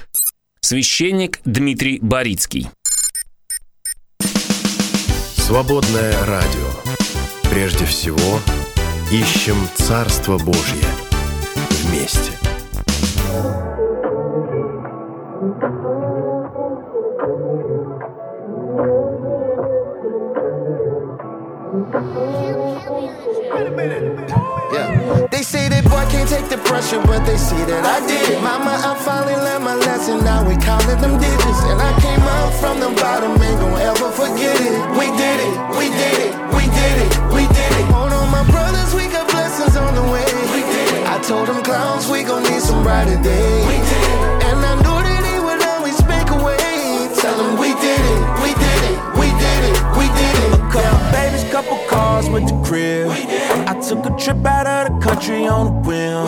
[0.63, 2.71] Священник Дмитрий Борицкий.
[5.37, 6.71] Свободное радио.
[7.51, 8.41] Прежде всего,
[9.13, 10.89] ищем Царство Божье
[11.83, 12.33] вместе.
[23.71, 24.28] Yeah.
[25.39, 28.43] They say that boy can't take the pressure, but they see that I did.
[28.43, 30.27] Mama, I finally learned my lesson.
[30.27, 31.63] Now we counting them digits.
[31.71, 34.75] And I came up from the bottom, ain't gon' ever forget it.
[34.99, 37.87] We did it, we did it, we did it, we did it.
[37.95, 40.27] Hold on, my brothers, we got blessings on the way.
[40.51, 41.07] We did it.
[41.07, 43.63] I told them clowns, we gon' need some brighter days.
[43.71, 44.51] We did it.
[44.51, 47.15] And I knew that he would always make a way.
[47.15, 50.58] Tell them we did it, we did it, we did it, we did it.
[50.83, 53.09] Couple babies, couple cars with the crib.
[53.69, 56.27] I took a trip out of the country on a whim.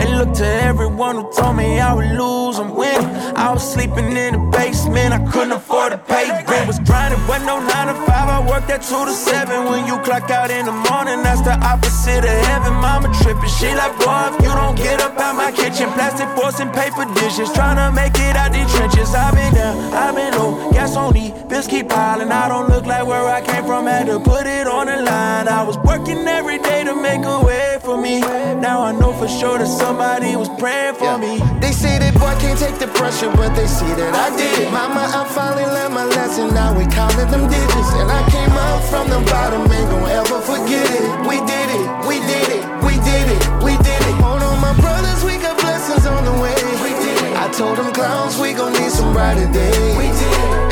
[0.00, 3.04] And looked to everyone who told me I would lose and win.
[3.36, 6.66] I was sleeping in the basement, I couldn't afford to pay rent.
[6.66, 8.08] Was grinding, wasn't no 9 to 5.
[8.08, 9.64] I worked at 2 to 7.
[9.66, 12.74] When you clock out in the morning, that's the opposite of heaven.
[12.74, 16.60] Mama tripping, she like, boy, if you don't get up out my kitchen, plastic forks
[16.60, 17.52] and paper dishes.
[17.52, 19.14] Trying to make it out these trenches.
[19.14, 22.30] I've been down, I've been low, gas on E, bills keep piling.
[22.30, 25.48] I don't look like where I came from, had to put it on the line.
[25.48, 28.20] I was working every day to make a way for me.
[28.20, 31.38] Now I know for sure that somebody was praying for me.
[31.60, 34.70] They say that boy can't take the pressure, but they see that I did it.
[34.70, 36.54] Mama, I finally learned my lesson.
[36.54, 37.90] Now we counting them digits.
[37.98, 41.06] And I came up from the bottom, ain't gon' ever forget it.
[41.26, 44.16] We did it, we did it, we did it, we did it.
[44.22, 46.54] Hold on, my brothers, we got blessings on the way.
[46.86, 47.32] We did it.
[47.34, 49.96] I told them clowns, we gon' need some brighter days.
[49.98, 50.71] We did it.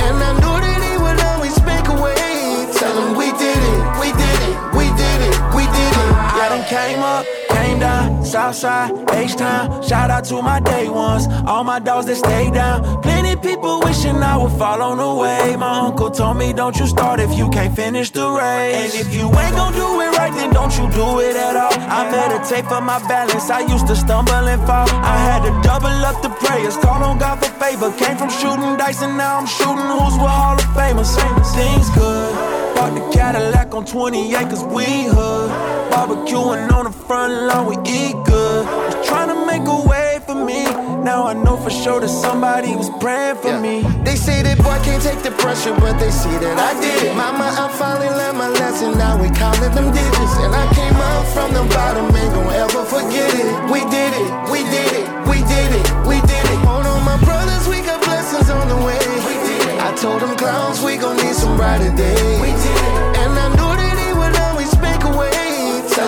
[8.50, 9.82] Down, Southside, H-Town.
[9.82, 13.02] Shout out to my day ones, all my dogs that stay down.
[13.02, 15.56] Plenty people wishing I would fall on the way.
[15.56, 18.94] My uncle told me, don't you start if you can't finish the race.
[18.94, 21.72] And if you ain't gon' do it right, then don't you do it at all.
[21.72, 24.88] I meditate for my balance, I used to stumble and fall.
[24.88, 27.92] I had to double up the prayers, call on God for favor.
[27.92, 31.14] Came from shooting dice and now I'm shooting who's with Hall of Famers.
[31.54, 32.34] Things good.
[32.74, 35.79] Bought the Cadillac on 20 acres, we hood.
[35.90, 38.64] Barbecuing on the front lawn, we eat good.
[38.64, 40.62] Was trying to make a way for me.
[41.02, 43.82] Now I know for sure that somebody was praying for me.
[44.06, 47.14] They say that boy can't take the pressure, but they see that I did it.
[47.16, 48.96] Mama, I finally learned my lesson.
[48.98, 50.34] Now we counting them digits.
[50.38, 53.50] And I came up from the bottom, ain't gon' ever forget it.
[53.66, 56.58] We did it, we did it, we did it, we did it.
[56.70, 59.02] Hold on, my brothers, we got blessings on the way.
[59.26, 59.76] We did it.
[59.82, 62.38] I told them clowns, we gon' need some brighter days.
[62.38, 63.09] We did it.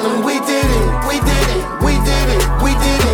[0.03, 3.11] We did it, we did it, we did it, we did it.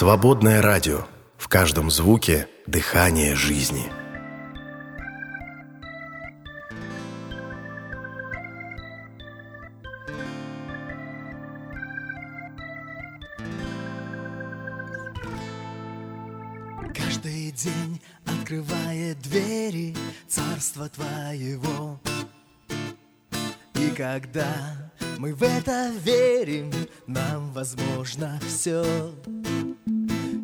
[0.00, 1.04] Свободное радио.
[1.36, 3.84] В каждом звуке– дыхание жизни.
[16.94, 19.94] Каждый день открывает двери
[20.26, 22.00] царства твоего.
[23.74, 24.89] И когда
[25.20, 26.72] мы в это верим,
[27.06, 29.12] нам возможно все.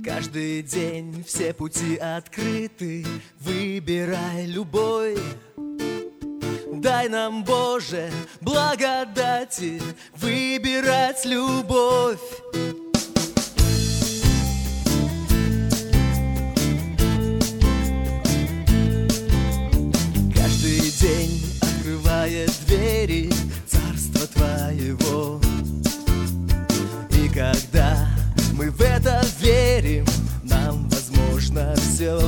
[0.05, 3.07] Каждый день все пути открыты,
[3.41, 5.16] выбирай любой.
[6.74, 8.11] Дай нам, Боже,
[8.43, 9.81] благодати
[10.14, 12.20] выбирать любовь.
[20.35, 23.31] Каждый день открывает двери,
[24.37, 25.41] твоего.
[27.11, 28.09] И когда
[28.53, 30.05] мы в это верим,
[30.43, 32.20] нам возможно все.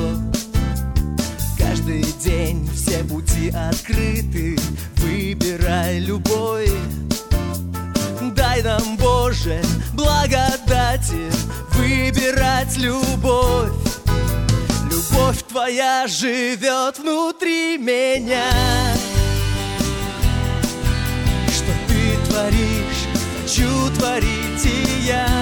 [1.58, 4.58] Каждый день все пути открыты,
[4.96, 6.70] выбирай любой.
[8.34, 9.62] Дай нам, Боже,
[9.94, 11.30] благодати
[11.74, 13.72] выбирать любовь.
[14.90, 18.44] Любовь твоя живет внутри меня.
[22.38, 25.37] говоришь, хочу творить и я.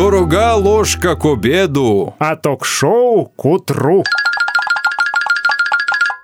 [0.00, 2.14] Дорога ложка к обеду.
[2.18, 4.02] А ток-шоу к утру.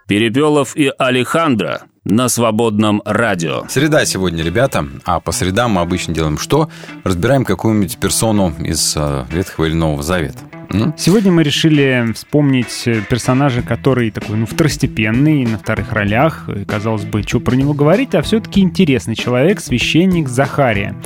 [0.09, 3.65] Перепелов и Алехандро на свободном радио.
[3.69, 4.87] Среда сегодня, ребята.
[5.05, 6.71] А по средам мы обычно делаем что?
[7.05, 10.39] Разбираем какую-нибудь персону из э, Ветхого или Нового Завета.
[10.71, 10.95] М?
[10.97, 16.49] Сегодня мы решили вспомнить э, персонажа, который такой, ну, второстепенный, на вторых ролях.
[16.49, 20.97] И, казалось бы, что про него говорить, а все-таки интересный человек, священник Захария.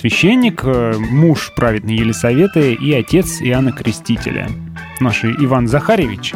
[0.00, 4.48] Священник, э, муж праведной Елисаветы и отец Иоанна Крестителя.
[4.98, 6.32] Наш Иван Захаревич,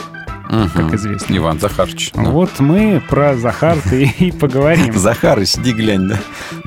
[0.51, 0.95] как Мгм.
[0.97, 1.35] известно.
[1.35, 2.11] Иван Захарович.
[2.13, 2.21] да.
[2.25, 4.93] Вот мы про Захарта и поговорим.
[4.93, 6.19] Захар, сиди глянь, да?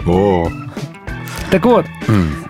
[0.07, 0.51] О,
[1.51, 1.85] Так вот,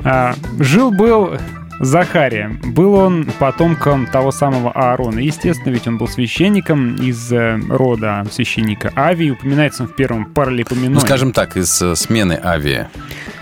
[0.05, 1.37] а, жил-был
[1.81, 2.57] Захария.
[2.63, 5.19] Был он потомком того самого Аарона.
[5.19, 9.29] Естественно, ведь он был священником из э, рода священника Авии.
[9.31, 10.93] Упоминается он в первом паралипоменоне.
[10.95, 12.87] ну скажем так, из э, смены авиа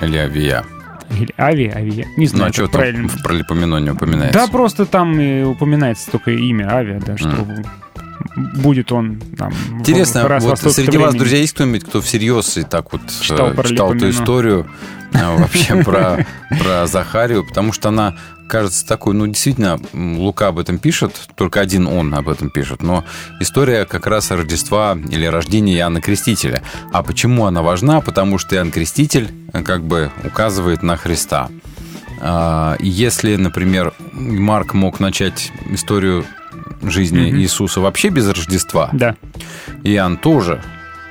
[0.01, 0.63] или авиа.
[1.11, 2.05] Или Авия, Авия.
[2.17, 3.07] Не Ну знаю, а что правильно.
[3.07, 4.37] в пролипоменоне упоминается?
[4.39, 7.45] Да, просто там и упоминается только имя Авиа, да, что
[8.35, 9.53] будет он там...
[9.79, 11.19] Интересно, раз во вот среди вас, времени.
[11.19, 14.67] друзья, есть кто-нибудь, кто всерьез и так вот э, Читал про читал эту историю
[15.13, 18.15] э, вообще про, про Захарию, потому что она
[18.47, 23.03] кажется такой, ну, действительно, Лука об этом пишет, только один он об этом пишет, но
[23.39, 26.61] история как раз Рождества или рождения Иоанна Крестителя.
[26.91, 28.01] А почему она важна?
[28.01, 31.49] Потому что Иоанн Креститель э, как бы указывает на Христа.
[32.21, 36.25] А, если, например, Марк мог начать историю
[36.91, 37.39] жизни Мгм.
[37.39, 39.15] Иисуса вообще без Рождества, Да.
[39.83, 40.61] Иоанн тоже,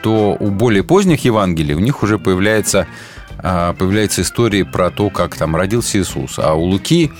[0.02, 2.86] то у более поздних Евангелий у них уже появляется,
[3.38, 6.38] а, появляется история про то, как там родился Иисус.
[6.38, 7.10] А у Луки,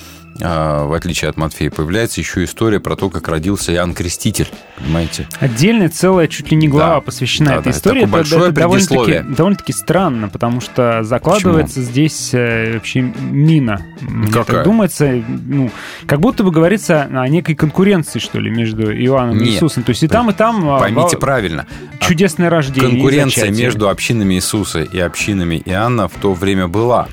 [0.41, 4.49] в отличие от Матфея, появляется еще история про то, как родился Иоанн Креститель.
[4.76, 5.28] Понимаете?
[5.39, 7.01] Отдельная целая чуть ли не глава Да.
[7.03, 8.01] посвящена Да, этой да, истории.
[8.01, 9.22] такое большое довольно-таки, предисловие.
[9.37, 13.80] довольно-таки странно, потому что закладывается здесь э, вообще мина.
[14.01, 14.45] Мне Какая?
[14.57, 15.70] так думается, ну,
[16.07, 19.49] как будто бы говорится о некой конкуренции, что ли, между Иоанном и Нет.
[19.55, 19.82] Иисусом.
[19.85, 21.66] То есть и там, и там а, Поймите во- правильно.
[22.01, 22.91] чудесное рождение.
[22.91, 27.07] и Конкуренция между общинами Иисуса и общинами Иоанна в то время была.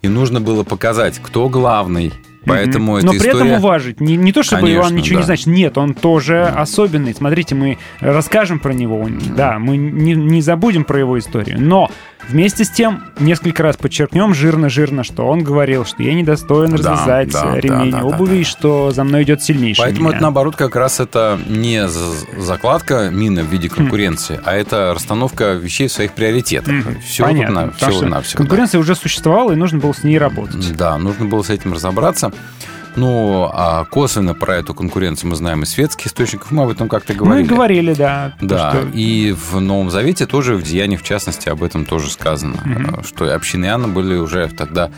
[0.00, 2.12] И нужно было показать, кто главный.
[2.44, 3.44] Поэтому эта Но при история...
[3.50, 4.00] этом уважить.
[4.00, 5.26] Не, не то, чтобы Конечно, Иван ничего не да.
[5.26, 5.46] значит.
[5.46, 7.14] Нет, он тоже особенный.
[7.14, 9.00] Смотрите, мы расскажем про него.
[9.00, 11.56] Он- Да, мы не, не забудем про его историю.
[11.60, 11.90] Но
[12.28, 17.30] вместе с тем несколько раз подчеркнем жирно-жирно, что он говорил, что я недостоин Да, развязать
[17.30, 20.16] да, ремень да, да, обуви, и что за мной идет сильнейший Поэтому меня.
[20.16, 21.86] это, наоборот, как раз это не
[22.38, 23.74] закладка мины в виде Хм.
[23.74, 26.74] конкуренции, а это расстановка вещей в своих приоритетах.
[27.04, 27.66] Все Понятно.
[27.66, 28.36] вот Потому на, что на все.
[28.38, 30.76] конкуренция уже существовала, и нужно было с ней работать.
[30.76, 32.32] Да, нужно было с этим разобраться.
[32.94, 36.50] Ну, а косвенно про эту конкуренцию мы знаем из светских источников.
[36.50, 37.48] Мы об этом как-то говорили.
[37.48, 38.34] Мы говорили, да.
[38.40, 42.56] Да, что- и в Новом Завете тоже, в Деяниях, в частности, об этом тоже сказано,
[42.64, 44.90] э, что общины Иоанна были уже тогда,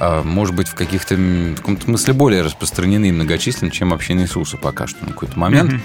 [0.00, 4.56] э, может быть, в каких-то в каком-то смысле более распространены и многочисленны, чем община Иисуса
[4.56, 5.70] пока что на какой-то момент.
[5.72, 5.82] Мгм.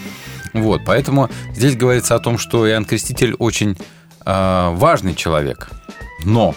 [0.64, 3.78] Вот, поэтому здесь говорится о том, что Иоанн Креститель очень
[4.26, 5.70] э, важный человек,
[6.24, 6.56] но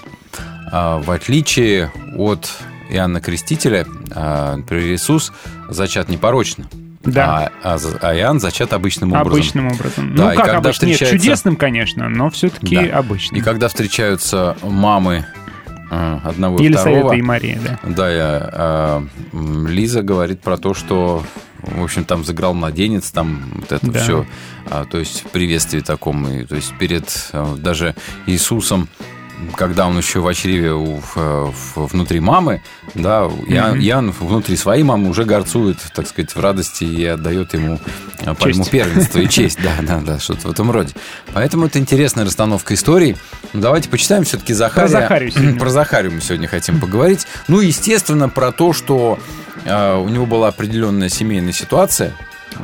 [0.73, 2.51] э, в отличие от
[2.91, 5.33] Иоанна Крестителя, э, например, Иисус
[5.69, 6.67] зачат непорочно.
[7.05, 7.51] Да.
[7.63, 9.33] А, а а Иоанн зачат обычным образом.
[9.33, 10.17] Обычным образом.
[10.17, 10.87] Да, ну, как когда обычно?
[10.87, 12.99] Нет, встречается- чудесным, конечно, но все-таки Да.
[12.99, 13.41] обычным.
[13.41, 15.25] И когда встречаются мамы
[15.89, 17.13] э, одного и Елисавета второго...
[17.17, 17.79] и Мария, да.
[17.89, 21.23] Да, я, м, Лиза говорит про то, что,
[21.63, 24.01] в общем, там заграл младенец, там вот это Да.
[24.01, 24.27] все,
[24.91, 27.95] то есть в приветствии таком, и, то есть перед даже
[28.27, 28.89] Иисусом,
[29.55, 32.63] когда он еще в чреве у- в- в- внутри мамы,
[32.95, 33.81] да, Мгм.
[33.81, 37.79] Иоанн внутри своей мамы уже горцует, так сказать, в радости и отдает ему
[38.21, 38.71] э, пальму Честь.
[38.71, 40.95] первенства и честь, да, да, да, что-то в этом роде.
[41.35, 43.17] Поэтому это интересная расстановка историй.
[43.53, 44.89] Ну, давайте почитаем все-таки Захария.
[44.89, 45.59] Захарию сегодня.
[45.59, 47.27] Про Захарию мы сегодня хотим поговорить.
[47.49, 49.19] Ну, естественно, про то, что
[49.65, 52.15] э, у него была определенная семейная ситуация,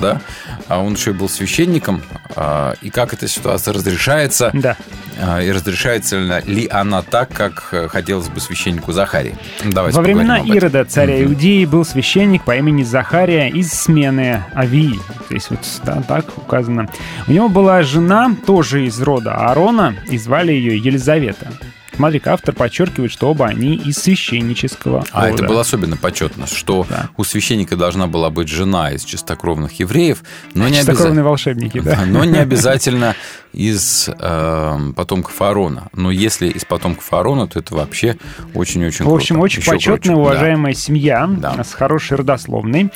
[0.00, 0.20] да,
[0.68, 2.02] а он еще и был священником,
[2.36, 4.76] а, и как эта ситуация разрешается, Да.
[5.20, 9.36] а, и разрешается ли- она так, как э, хотелось бы священнику Захарии.
[9.64, 10.38] Давайте Во времена.
[10.38, 14.98] Ирода, царя Иудеи, был священник по имени Захария из смены Авии.
[15.28, 16.88] Здесь вот да, так указано.
[17.26, 21.52] У него была жена, тоже из рода Аарона, и звали ее Елизавета.
[21.96, 25.34] Смотри-ка, автор подчеркивает, что оба они из священнического А рода.
[25.34, 26.86] это было особенно почетно, что
[27.16, 30.22] у священника должна была быть жена из чистокровных евреев,
[30.54, 32.00] но не, Чистокровные обяза- волшебники, да.
[32.06, 33.14] но не обязательно
[33.52, 35.88] из э, потомков Аарона.
[35.94, 38.16] Но если из потомков Аарона, то это вообще
[38.54, 39.44] очень-очень В общем, круто.
[39.44, 40.10] очень Еще почетная, круче.
[40.14, 40.16] Да.
[40.16, 41.28] уважаемая семья
[41.62, 42.90] с хорошей родословной.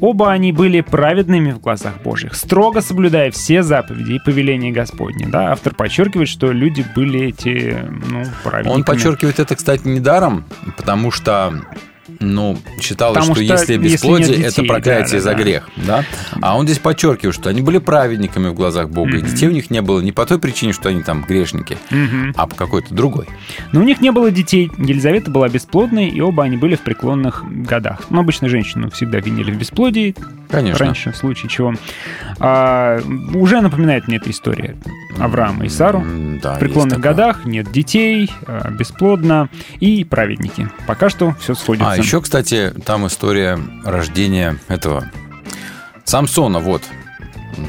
[0.00, 5.26] Оба они были праведными в глазах Божьих, строго соблюдая все заповеди и повеления Господни.
[5.26, 5.52] Да?
[5.52, 7.76] Автор подчеркивает, что люди были эти
[8.08, 8.24] ну,
[8.66, 10.44] Он подчеркивает это, кстати, недаром,
[10.76, 11.62] потому что
[12.20, 15.42] ну, считалось, Потому что, что если если бесплодие, это детей, проклятие да, за да, да.
[15.42, 15.70] грех.
[15.76, 16.04] Да?
[16.42, 19.70] А он здесь подчеркивает, что они были праведниками в глазах Бога, и детей у них
[19.70, 22.34] не было не по той причине, что они там грешники, Мгм.
[22.36, 23.26] а по какой-то другой.
[23.72, 24.70] Но у них не было детей.
[24.76, 28.02] Елизавета была бесплодной, и оба они были в преклонных годах.
[28.10, 30.14] Но обычно женщину всегда винили в бесплодии.
[30.50, 30.84] Конечно.
[30.84, 31.74] Раньше, в случае чего.
[32.38, 33.00] А,
[33.34, 34.76] уже напоминает мне эта история
[35.18, 36.04] Авраама и Сару.
[36.42, 39.48] Да, в преклонных годах нет детей, а, бесплодно
[39.78, 40.68] и праведники.
[40.86, 41.92] Пока что все сходится.
[41.92, 45.08] А еще, кстати, там история рождения этого
[46.04, 46.82] Самсона, вот.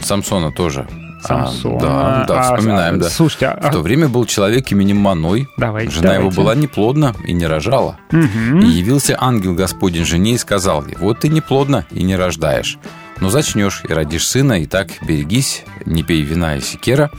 [0.01, 0.87] Самсона тоже.
[1.25, 1.79] А, Самсона.
[1.79, 3.09] да, да, А, вспоминаем, а, да.
[3.11, 5.47] слушайте, а- В то время был человек именем Маной.
[5.57, 6.41] Давайте, Жена его давайте.
[6.41, 7.99] была неплодна и не рожала.
[8.09, 8.61] Мгм.
[8.61, 12.79] И явился ангел Господень жене и сказал ей, вот ты неплодна и не рождаешь.
[13.21, 17.11] Но зачнешь и родишь сына, и так берегись, не пей вина и секера,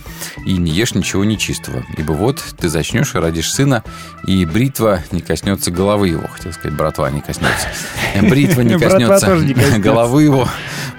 [0.45, 1.85] и не ешь ничего нечистого.
[1.97, 3.85] Ибо вот ты зачнешь и родишь сына,
[4.27, 6.27] и бритва не коснется головы его.
[6.27, 7.69] Хотел сказать, братва не коснется.
[8.21, 9.39] Бритва не коснется
[9.79, 10.49] головы его,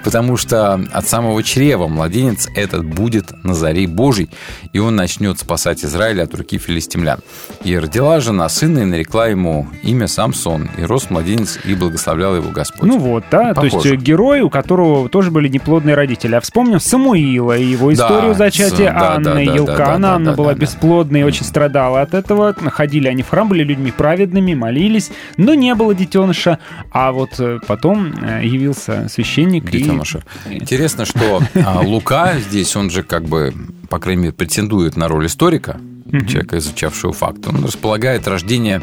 [0.03, 4.29] потому что от самого чрева младенец этот будет на заре Божий,
[4.71, 7.19] и он начнет спасать Израиль от руки филистимлян.
[7.63, 12.51] И родила жена сына, и нарекла ему имя Самсон, и рос младенец, и благословлял его
[12.51, 12.87] Господь.
[12.87, 16.35] Ну вот, да, то есть э, герой, у которого тоже были неплодные родители.
[16.35, 19.77] А вспомним Самуила и его Да, историю зачатия с- да, Анны, да, да, Елкана.
[19.77, 20.61] да, да, Анна да, была да, да.
[20.61, 22.53] бесплодной и очень страдала от этого.
[22.53, 26.59] Ходили они в храм, были людьми праведными, молились, но не было детеныша.
[26.91, 29.79] А вот э, потом э, явился священник и...
[29.79, 30.23] Детеныша.
[30.49, 33.53] Интересно, что а, Лука здесь, он же как бы,
[33.89, 35.79] по крайней мере, претендует на роль историка,
[36.27, 37.47] человека, изучавшего факт.
[37.47, 38.81] Он располагает рождение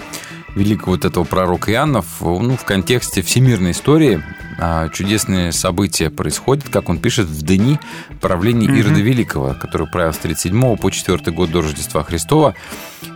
[0.56, 4.22] великого вот этого пророка Иоанна в, ну, в контексте всемирной истории.
[4.60, 7.78] А, Чудесные события происходят, как он пишет, в дни
[8.20, 8.76] правления Мгм.
[8.76, 12.54] Ирода Великого, который правил с 37 по 4 год до Рождества Христова.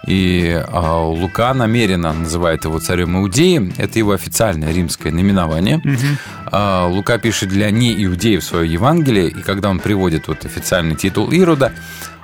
[0.07, 3.73] И а, Лука намеренно называет его царем Иудеи.
[3.77, 5.83] Это его официальное римское наименование.
[6.47, 11.73] А, Лука пишет для неиудеев свое Евангелие, и когда он приводит вот официальный титул Ирода,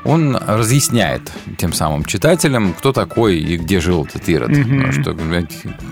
[0.03, 4.49] он разъясняет тем самым читателям, кто такой и где жил этот Ирод.
[4.49, 5.15] Потому что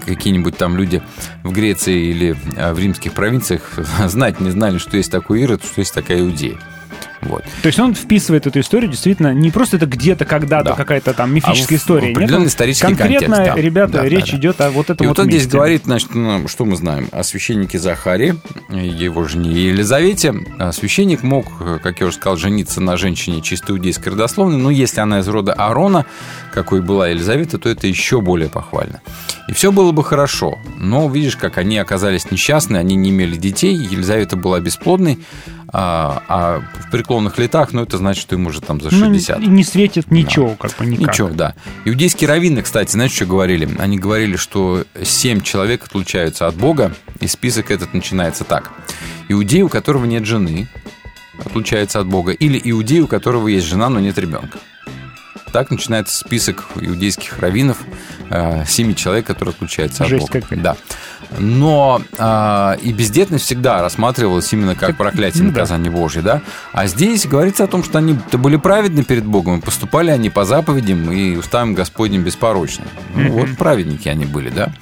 [0.06, 1.02] какие-нибудь там люди
[1.42, 2.34] в Греции или
[2.72, 3.62] в римских провинциях
[4.06, 6.56] знать не знали, что есть такой Ирод, что есть такая Иудея.
[7.22, 7.42] Вот.
[7.62, 10.74] То есть он вписывает эту историю действительно не просто это где-то когда-то Да.
[10.76, 12.08] какая-то там мифическая А в- в история.
[12.08, 13.62] Нет, определенный он исторический конкретно, контекст, да.
[13.62, 14.36] ребята, Да, да, речь да.
[14.36, 15.56] идет о вот этом И вот вот он здесь месте.
[15.56, 18.36] говорит, значит, ну, что мы знаем о священнике Захаре,
[18.70, 20.34] его жене Елизавете.
[20.58, 21.46] А Священник мог,
[21.82, 25.52] как я уже сказал, жениться на женщине чисто иудейской родословной, но если она из рода
[25.54, 26.06] Аарона,
[26.52, 29.00] какой была Елизавета, то это еще более похвально.
[29.48, 33.74] И все было бы хорошо, но видишь, как они оказались несчастны, они не имели детей,
[33.74, 35.18] Елизавета была бесплодной,
[35.70, 39.40] а, а в преклонных летах, ну, это значит, что ему уже там за Ну, 60.
[39.40, 41.08] и не светит ничего, как бы никак.
[41.08, 41.54] Ничего, да.
[41.84, 43.68] Иудейские раввины, кстати, знаете, что говорили?
[43.78, 48.70] Они говорили, что семь человек отлучаются от Бога, и список этот начинается так.
[49.28, 50.68] Иудей, у которого нет жены,
[51.44, 54.58] отлучается от Бога, или иудей, у которого есть жена, но нет ребенка.
[55.52, 57.78] Так начинается список иудейских раввинов,
[58.30, 60.40] э, семи человек, которые отлучаются от Жесть Бога.
[60.40, 60.58] какая.
[60.60, 60.76] Да.
[61.38, 65.56] Но э, и бездетность всегда рассматривалась именно как проклятие ну да.
[65.56, 66.42] наказание Божье, да?
[66.72, 70.30] А здесь говорится о том, что они -то были праведны перед Богом, и поступали они
[70.30, 72.84] по заповедям и уставам Господним беспорочно.
[73.14, 74.72] Ну, вот праведники они были, да?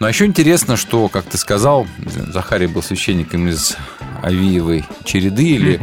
[0.00, 1.86] Но еще интересно, что, как ты сказал,
[2.32, 3.76] Захарий был священником из
[4.22, 5.80] Авиевой череды или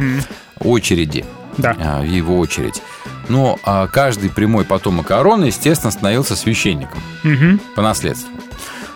[0.58, 1.24] очереди.
[1.56, 1.76] Да.
[1.80, 2.82] а, в его очередь.
[3.28, 7.60] Но а, каждый прямой потомок Аарона, естественно, становился священником Мгм.
[7.76, 8.30] по наследству.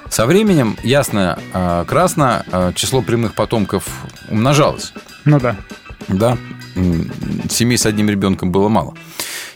[0.09, 3.85] Со временем, ясно, а, красно, а, число прямых потомков
[4.28, 4.93] умножалось.
[5.24, 5.57] Ну да.
[6.09, 6.37] Да,
[7.49, 8.95] семей с одним ребенком было мало.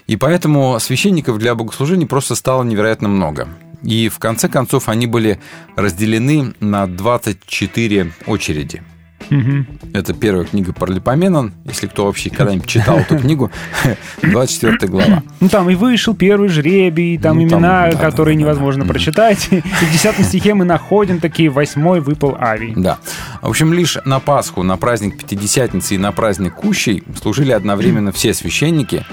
[0.07, 3.49] И поэтому священников для богослужения просто стало невероятно много.
[3.83, 5.39] И в конце концов они были
[5.75, 8.81] разделены на 24 очереди.
[9.29, 9.67] Мгм.
[9.93, 13.51] Это первая книга Паралипоменон, если кто вообще когда-нибудь читал эту книгу,
[14.21, 15.23] 24 глава.
[15.39, 18.89] Ну там и вышел первый жребий, там Ну, там, имена, да, которые да, невозможно да.
[18.89, 19.47] прочитать.
[19.51, 22.73] И в десятом стихе мы находим такие, восьмой выпал Авий.
[22.75, 22.97] Да.
[23.41, 28.33] В общем, лишь на Пасху, на праздник Пятидесятницы и на праздник Кущей служили одновременно все
[28.33, 29.05] священники,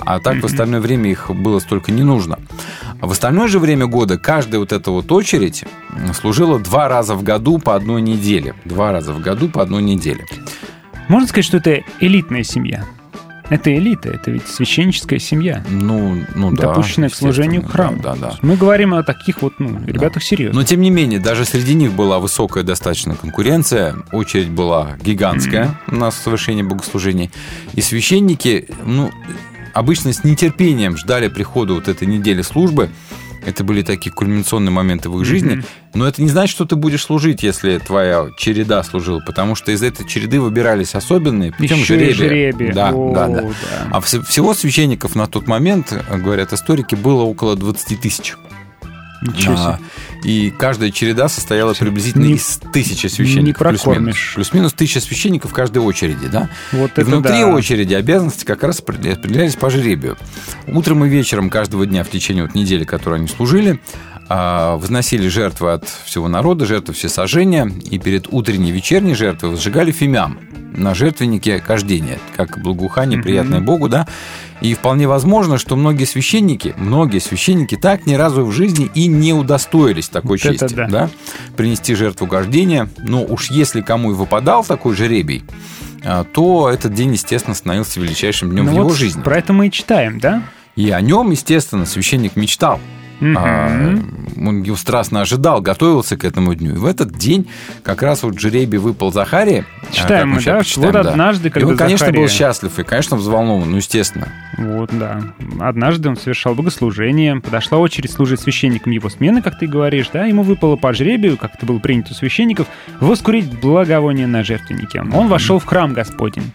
[0.00, 2.38] а так в остальное время их было столько не нужно.
[3.00, 5.64] А в остальное же время года каждая вот эта вот очередь
[6.14, 8.54] служила два раза в году по одной неделе.
[8.64, 10.24] Два раза в году по одной неделе.
[11.08, 12.84] Можно сказать, что это элитная семья.
[13.48, 15.64] Это элита, это ведь священническая семья.
[15.68, 16.68] Ну, ну да.
[16.68, 18.02] допущенная к служению храму.
[18.02, 18.38] Да, да, да.
[18.42, 20.60] Мы говорим о таких вот, ну, ребятах серьезно.
[20.60, 23.94] Но тем не менее, даже среди них была высокая достаточно конкуренция.
[24.10, 27.30] Очередь была гигантская на совершение богослужений.
[27.74, 29.12] И священники, ну,
[29.76, 32.90] обычно с нетерпением ждали прихода вот этой недели службы.
[33.44, 35.62] Это были такие кульминационные моменты в их жизни.
[35.94, 39.84] Но это не значит, что ты будешь служить, если твоя череда служила, потому что из
[39.84, 42.28] этой череды выбирались особенные, причем Еще и жребия.
[42.52, 42.72] жребия.
[42.74, 43.42] Да, О, да, да.
[43.42, 43.52] да.
[43.92, 48.34] А вс- всего священников на тот момент, э, говорят историки, было около 20 тысяч.
[49.22, 49.64] Ничего себе.
[49.66, 49.80] А,
[50.24, 53.58] И каждая череда состояла приблизительно Не- из тысячи не священников.
[53.66, 53.82] плюс-минус.
[53.82, 54.32] прокормишь.
[54.34, 56.48] Плюс-минус тысяча священников в каждой очереди, да?
[56.72, 57.48] Вот и это внутри да.
[57.48, 60.16] очереди обязанности как раз определялись по жребию.
[60.66, 63.80] Утром и вечером каждого дня в течение вот недели, которую они служили,
[64.28, 69.92] а, возносили жертвы от всего народа, жертвы всесожжения, и перед утренней и вечерней жертвой возжигали
[69.92, 70.40] фимиам
[70.76, 74.06] на жертвеннике кождения, как благоухание, приятное Богу, да.
[74.60, 79.32] И вполне возможно, что многие священники, многие священники так ни разу в жизни и не
[79.32, 80.86] удостоились такой Вот чести, да.
[80.86, 81.10] да,
[81.56, 82.88] принести жертву гождения.
[82.98, 85.44] Но уж если кому и выпадал такой жеребий,
[86.04, 89.22] а, то этот день, естественно, становился величайшим днем Ну в его вот жизни.
[89.22, 90.42] Про это мы и читаем, да?
[90.74, 92.80] И о нем, естественно, священник мечтал.
[93.20, 93.68] А,
[94.38, 96.74] Он его страстно ожидал, готовился к этому дню.
[96.74, 97.48] И в этот день
[97.82, 99.64] как раз вот жребий выпал Захарии.
[99.88, 102.78] а, Читаем как мы, да, почитаем, вот однажды, И когда он, конечно, был Захария- счастлив
[102.78, 104.28] и, конечно, взволнован, ну, естественно.
[104.58, 105.22] Вот, да.
[105.60, 110.42] Однажды он совершал богослужение, подошла очередь служить священником его смены, как ты говоришь, да, ему
[110.42, 112.66] выпало по жребию, как это было принято у священников,
[113.00, 115.00] воскурить благовоние на жертвеннике.
[115.12, 116.52] Он вошел в храм Господень.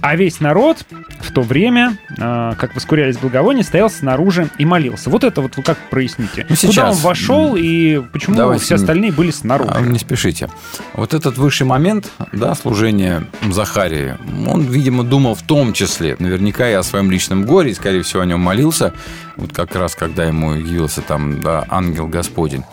[0.00, 0.84] А весь народ
[1.20, 5.10] в то время, а, как воскурялись благовония, стоял снаружи и молился.
[5.10, 6.44] Вот это вот как проясните.
[6.46, 6.96] Ну, Куда сейчас.
[6.96, 9.70] он вошел и почему Давайте все остальные были снаружи?
[9.74, 10.50] А, Не спешите.
[10.92, 14.14] Вот этот высший момент, да, служения Захарии,
[14.46, 18.20] он, видимо, думал в том числе, наверняка и о своем личном горе, и, скорее всего,
[18.20, 18.92] о нем молился,
[19.36, 22.64] вот как раз, когда ему явился там, да, ангел Господень.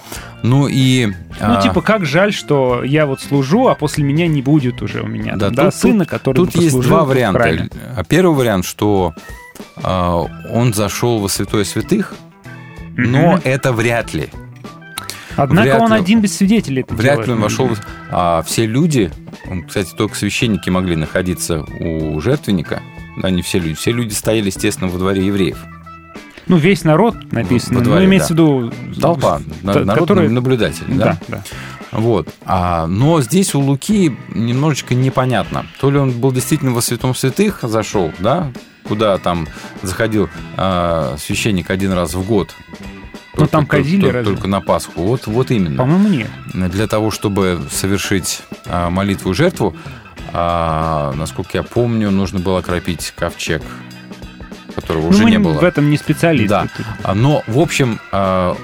[0.42, 1.06] Ну и...
[1.08, 5.02] Ну, а, типа, как жаль, что я вот служу, а после меня не будет уже
[5.02, 7.70] у меня Да, там, да, тут- сына, тут- который Тут есть два варианта.
[7.96, 9.14] А Первый вариант, что
[9.82, 12.14] он зашел во святое святых,
[12.98, 14.30] но это вряд ли.
[15.36, 16.00] Однако Вряд он ли.
[16.00, 17.28] один без свидетелей это Вряд делает.
[17.28, 17.70] ли он вошел.
[18.12, 19.12] А все люди,
[19.68, 22.82] кстати, только священники могли находиться у жертвенника.
[23.18, 23.74] Да, не все люди.
[23.76, 25.58] Все люди стояли, естественно, во дворе евреев.
[26.48, 27.80] Ну, весь народ написано.
[27.80, 28.44] Во дворе, ну, имеется да.
[28.44, 28.74] в виду...
[29.02, 31.38] Толпа, на- т- народ который- наблюдателей, Да, да.
[31.38, 31.44] да.
[31.98, 32.28] Вот.
[32.46, 35.66] А, но здесь у Луки немножечко непонятно.
[35.80, 38.52] То ли он был действительно во святом святых зашел, да,
[38.84, 39.48] куда там
[39.82, 42.54] заходил а, священник один раз в год.
[43.36, 44.34] Ну, там кадили только, разве?
[44.36, 45.02] только на Пасху.
[45.02, 45.78] Вот, вот именно.
[45.78, 46.30] По-моему, нет.
[46.54, 49.76] Для того, чтобы совершить а, молитву и жертву,
[50.32, 53.64] а, насколько я помню, нужно было окропить ковчег,
[54.76, 55.54] которого Ну, уже мы не было.
[55.54, 56.48] в этом не специалисты.
[56.50, 56.68] Да.
[57.16, 58.56] Но, в общем, а,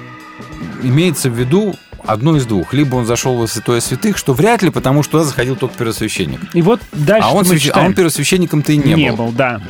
[0.82, 1.74] имеется в виду
[2.04, 2.72] одно из двух.
[2.72, 6.40] Либо он зашел во святое святых, что вряд ли, потому что туда заходил только первосвященник.
[6.54, 9.26] И вот дальше а, он мы свящ- а он первосвященником-то и не, не был.
[9.26, 9.60] был, да.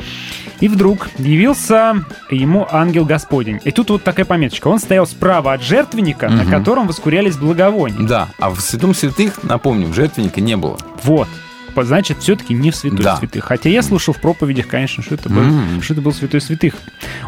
[0.61, 3.59] И вдруг явился ему ангел Господень.
[3.65, 4.67] И тут вот такая пометочка.
[4.69, 6.51] Он стоял справа от жертвенника, на Мгм.
[6.51, 8.07] котором воскурялись благовония.
[8.07, 10.77] Да, а в святом святых, напомним, жертвенника не было.
[11.03, 11.27] Вот.
[11.75, 13.17] Значит, все-таки не в святой Да.
[13.17, 13.43] святых.
[13.45, 15.81] Хотя я слушал в проповедях, конечно, что это был, М.
[15.81, 16.75] что это был святой святых.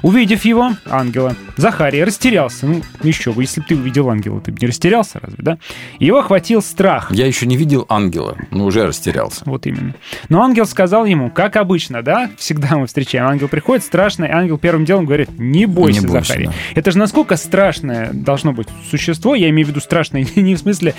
[0.01, 2.65] Увидев его, ангела, Захария растерялся.
[2.67, 5.57] Ну, еще бы, если бы ты увидел ангела, ты бы не растерялся, разве, да?
[5.99, 7.11] Его охватил страх.
[7.11, 9.41] Я еще не видел ангела, но уже растерялся.
[9.45, 9.93] Вот именно.
[10.29, 14.85] Но ангел сказал ему, как обычно, да, всегда мы встречаем, ангел приходит, страшный, ангел первым
[14.85, 16.47] делом говорит, не бойся, Не бойся, Захарий.
[16.47, 16.53] да.
[16.75, 20.95] Это же насколько страшное должно быть существо, я имею в виду страшное не в смысле,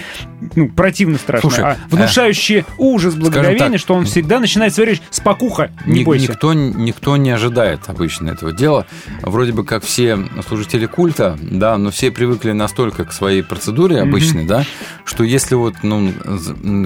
[0.55, 5.71] ну, противно страшное, Слушай, а внушающее ужас, благоговение, так, что он всегда начинает говорить, спокуха,
[5.87, 6.31] не Ни- бойся.
[6.33, 8.87] Никто, никто не ожидает обычно этого дела.
[9.23, 14.45] Вроде бы как все служители культа, да, но все привыкли настолько к своей процедуре обычной,
[14.47, 14.65] да,
[15.05, 16.13] что если вот, ну,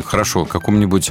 [0.05, 1.11] хорошо, в каком-нибудь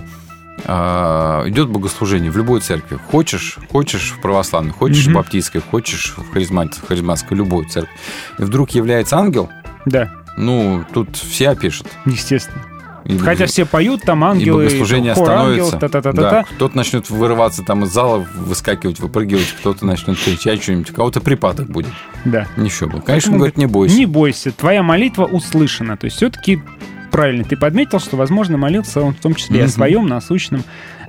[0.66, 2.98] а, идет богослужение в любой церкви.
[3.12, 5.18] Хочешь, хочешь в православной, хочешь в Мгм.
[5.18, 7.94] баптистской, хочешь в харизмат, в харизматской, любой церкви.
[8.40, 9.50] И вдруг является ангел,
[9.86, 11.88] Да, ну, тут все опишут.
[12.06, 12.64] естественно.
[13.08, 15.78] И- Хотя все поют, там и ангелы, богослужение хор ангел, остановится.
[15.80, 16.30] та-та-та-та-та.
[16.32, 21.22] Да, кто-то начнет вырываться там из зала, выскакивать, выпрыгивать, кто-то начнет кричать что-нибудь, у кого-то
[21.22, 21.92] припадок будет.
[22.26, 22.48] Да.
[22.58, 23.02] Ничего бы.
[23.02, 23.96] Конечно, Поэтому, он говорит, не бойся.
[23.96, 25.96] Не бойся, твоя молитва услышана.
[25.96, 26.62] То есть все-таки
[27.12, 30.64] правильно ты подметил, что, возможно, молился он в том числе и о своем насущном,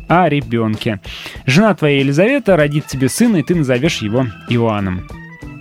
[0.06, 1.00] о ребенке.
[1.46, 5.08] Жена твоя Елизавета родит тебе сына, и ты назовешь его Иоанном.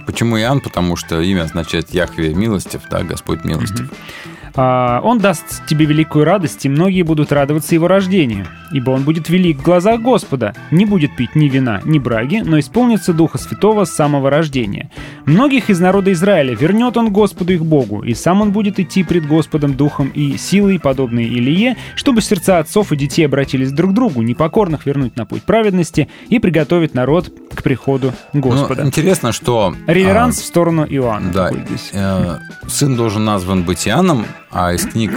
[0.05, 0.61] Почему Иоанн?
[0.61, 3.89] Потому что имя означает Яхве милостив, да, Господь милостив.
[3.91, 8.47] А, он даст тебе великую радость, и многие будут радоваться его рождению.
[8.71, 12.59] ибо он будет велик в глазах Господа, не будет пить ни вина, ни браги, но
[12.59, 14.89] исполнится Духа Святого с самого рождения.
[15.25, 19.27] Многих из народа Израиля вернет он Господу их Богу, и сам он будет идти пред
[19.27, 24.21] Господом Духом и силой, подобной Илие, чтобы сердца отцов и детей обратились друг к другу,
[24.21, 28.81] непокорных вернуть на путь праведности и приготовить народ к приходу Господа.
[28.81, 29.75] Ну, интересно, что...
[29.87, 31.31] Реверанс в сторону Иоанна.
[31.31, 31.51] Да,
[31.93, 34.25] э, сын должен назван быть Иоанном,
[34.57, 35.11] а из книг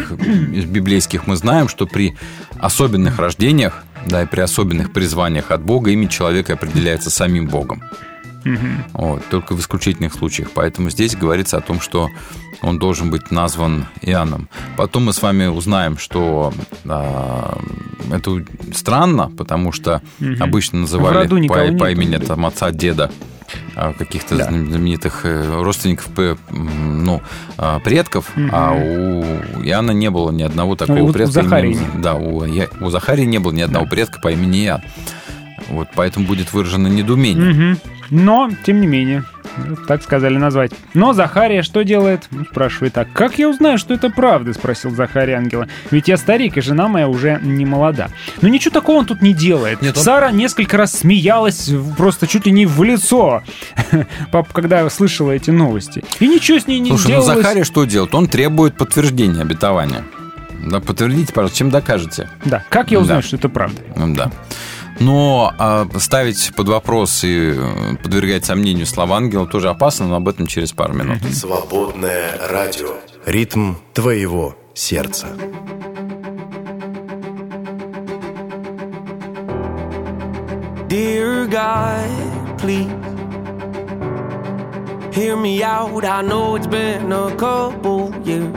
[0.52, 2.14] из библейских мы знаем, что при
[2.58, 7.82] особенных рождениях, да, и при особенных призваниях от Бога имя человека определяется самим Богом.
[8.44, 8.84] Мгм.
[8.92, 10.50] Вот, только в исключительных случаях.
[10.54, 12.10] Поэтому здесь говорится о том, что
[12.62, 14.48] он должен быть назван Иоанном.
[14.76, 16.52] Потом мы с вами узнаем, что
[16.86, 17.58] а,
[18.12, 20.42] это странно, потому что Мгм.
[20.42, 21.90] обычно называли по, по нет.
[21.98, 23.10] имени там, отца, деда
[23.74, 24.44] а, каких-то Да.
[24.44, 26.08] знаменитых э, родственников,
[26.50, 27.20] ну,
[27.58, 28.50] а, предков, Мгм.
[28.52, 29.22] а у
[29.64, 31.42] Иоанна не было ни одного такого и вот у предка.
[31.42, 32.44] Захарии именем- Да, у,
[32.86, 34.82] у Захарии не было ни одного предка по имени Иоанн.
[35.68, 37.52] Вот, поэтому будет выражено недоумение.
[37.52, 37.78] Мгм.
[38.10, 39.24] Но, тем не менее,
[39.88, 40.72] так сказали назвать.
[40.94, 42.26] Но Захария что делает?
[42.30, 43.08] Ну, спрашивает так.
[43.12, 45.66] «Как я узнаю, что это правда?»— спросил Захария ангела.
[45.90, 48.08] «Ведь я старик, и жена моя уже не молода».
[48.40, 49.82] Но ничего такого он тут не делает.
[49.82, 53.42] Нет, он- Сара несколько раз смеялась просто чуть ли не в лицо,
[54.52, 56.02] когда слышала эти новости.
[56.20, 57.36] И ничего с ней не Слушай, ну делалось.
[57.36, 58.14] Захария что делает?
[58.14, 60.04] Он требует подтверждения обетования.
[60.66, 62.28] Да, подтвердите, пожалуйста, чем докажете.
[62.44, 63.26] Да, как я узнаю, Да.
[63.26, 63.80] что это правда?
[63.96, 64.30] Ну, Да.
[65.00, 70.28] Но а, ставить под вопрос и э, подвергать сомнению слова ангела тоже опасно, но об
[70.28, 71.22] этом через пару минут.
[71.32, 72.96] Свободное радио.
[73.24, 75.28] Ритм твоего сердца.
[80.88, 82.90] Dear God, please
[85.14, 86.04] hear me out.
[86.04, 88.52] I know it's been a couple years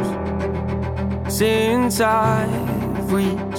[1.29, 3.52] since I've reached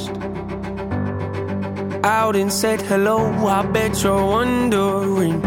[2.05, 3.19] out and said hello.
[3.47, 5.41] I bet you're wondering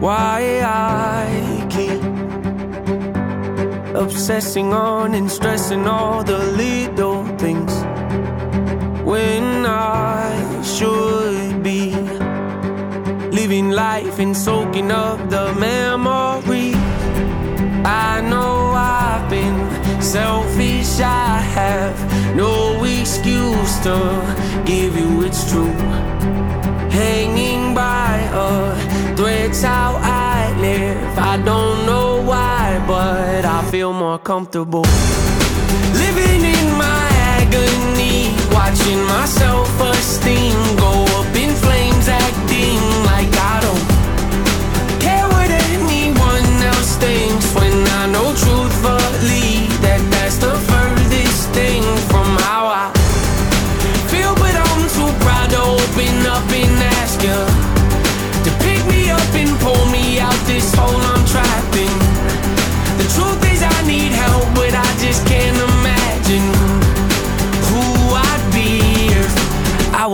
[0.00, 2.02] why I keep
[3.94, 7.72] obsessing on and stressing all the little things
[9.04, 11.94] when I should be
[13.30, 16.74] living life and soaking up the memories.
[17.84, 23.96] I know I've been selfish, I have no excuse to
[24.64, 25.74] give you it's true.
[26.90, 31.18] Hanging by a thread's how I live.
[31.18, 34.84] I don't know why, but I feel more comfortable.
[36.02, 41.11] Living in my agony, watching my self esteem go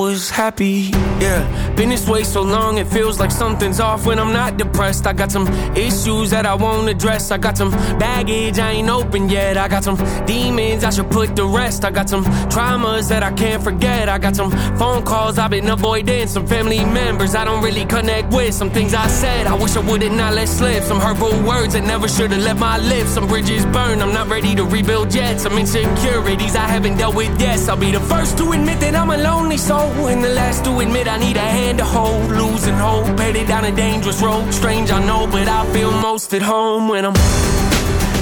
[0.09, 0.90] was happy.
[1.20, 1.40] Yeah,
[1.76, 5.06] been this way so long, it feels like something's off when I'm not depressed.
[5.06, 7.30] I got some issues that I won't address.
[7.30, 9.56] I got some baggage I ain't open yet.
[9.59, 11.85] I got some demons I should put to rest.
[11.85, 12.24] I got some
[12.55, 14.09] traumas that I can't forget.
[14.09, 16.26] I got some phone calls I've been avoiding.
[16.28, 18.55] Some family members I don't really connect with.
[18.55, 20.82] Some things I said I wish I would've not let slip.
[20.85, 23.10] Some hurtful words that never should've left my lips.
[23.10, 24.02] Some bridges burned.
[24.02, 25.40] I'm not ready to rebuild yet.
[25.40, 27.59] Some insecurities I haven't dealt with yet.
[27.68, 30.79] I'll be the first to admit that I'm a lonely soul, and the last to
[30.79, 32.31] admit I need a hand to hold.
[32.31, 34.53] Losing hope, headed down a dangerous road.
[34.53, 37.15] Strange, I know, but I feel most at home when I'm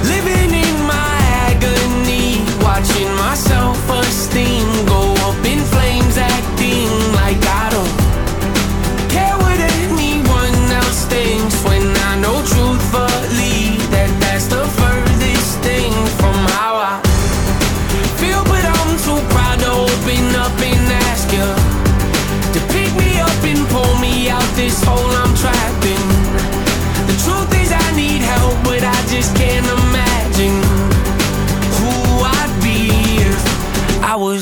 [0.02, 1.12] living in my
[1.48, 5.15] agony, watching my self-esteem go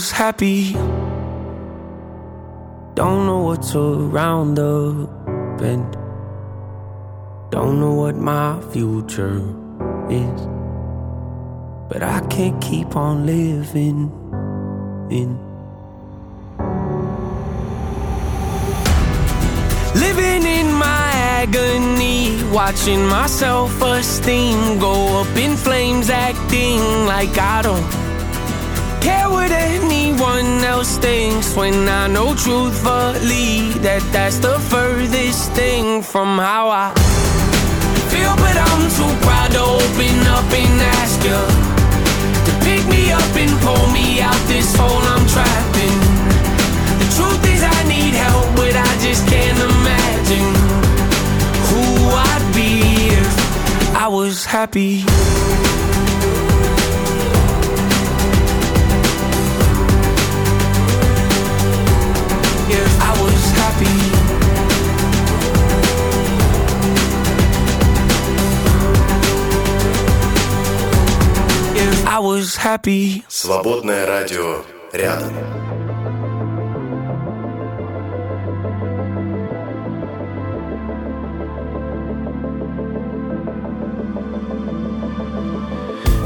[0.05, 0.73] was happy.
[2.95, 5.09] Don't know what's around the
[5.59, 5.93] bend.
[7.51, 9.39] Don't know what my future
[10.11, 10.41] is.
[11.89, 13.99] But I can't keep on living
[15.11, 15.31] in
[20.05, 21.09] Living in my
[21.41, 28.04] agony, watching my self esteem go up in flames, acting like I don't
[29.05, 36.39] care what anyone else thinks when I know truthfully that that's the furthest thing from
[36.39, 36.89] how I
[38.11, 38.35] feel.
[38.45, 41.43] But I'm too proud to open up and ask you
[42.47, 46.01] to pick me up and pull me out this hole I'm trapped in.
[47.01, 50.51] The truth is, I need help, but I just can't imagine
[51.69, 51.85] who
[52.31, 52.73] I'd be
[53.21, 53.33] if
[54.05, 55.05] I was happy.
[72.25, 73.23] Was happy.
[73.29, 74.65] Свободное радио
[74.95, 75.35] рядом.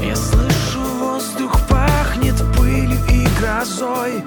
[0.01, 4.23] Я слышу, воздух пахнет пылью и грозой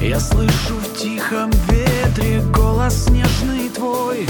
[0.00, 4.28] Я слышу в тихом ветре голос нежный твой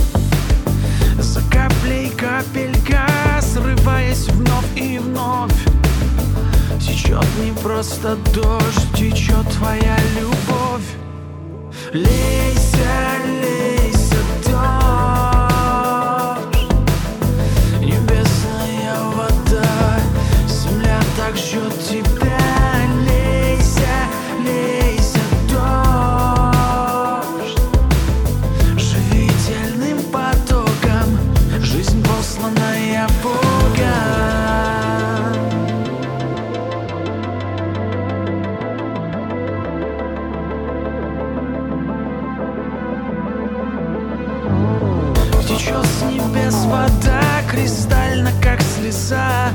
[1.19, 3.07] За каплей капелька,
[3.43, 5.66] срываясь вновь и вновь
[7.07, 10.83] Течет не просто дождь, течет твоя любовь.
[11.93, 12.89] Лейся,
[13.25, 14.86] лейся, дождь
[49.07, 49.53] слеза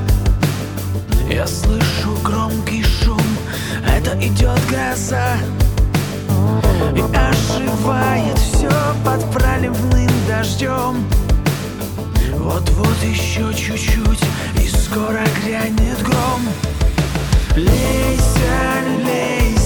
[1.30, 3.22] Я слышу громкий шум
[3.88, 5.36] Это идет гроза.
[6.95, 8.69] И оживает все
[9.03, 11.06] под проливным дождем
[12.36, 14.23] Вот-вот еще чуть-чуть
[14.61, 16.41] И скоро грянет гром.
[17.56, 19.60] Лейся, лейся,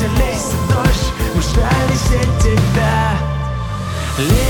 [0.00, 3.12] Так лейся, лейся, дождь, мы ждали все тебя
[4.18, 4.49] Лейся,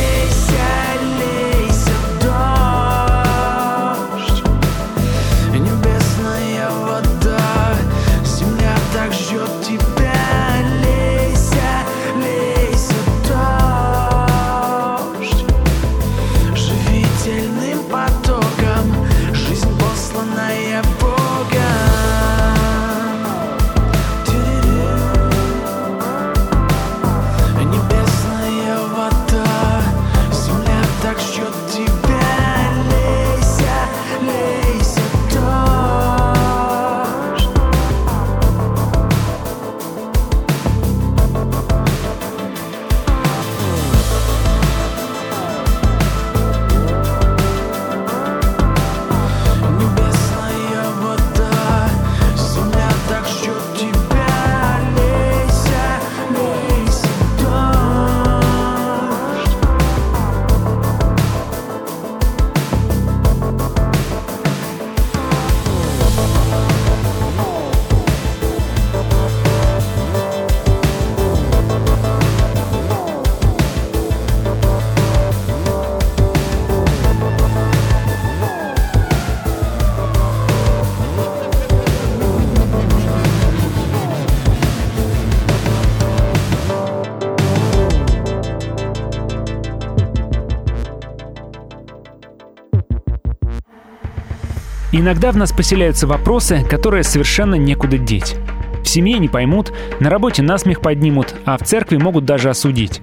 [95.00, 98.36] Иногда в нас поселяются вопросы, которые совершенно некуда деть.
[98.84, 103.00] В семье не поймут, на работе насмех поднимут, а в церкви могут даже осудить.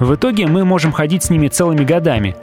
[0.00, 2.34] В итоге мы можем ходить с ними целыми годами.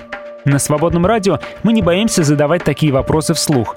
[0.46, 3.76] На свободном радио мы не боимся задавать такие вопросы вслух.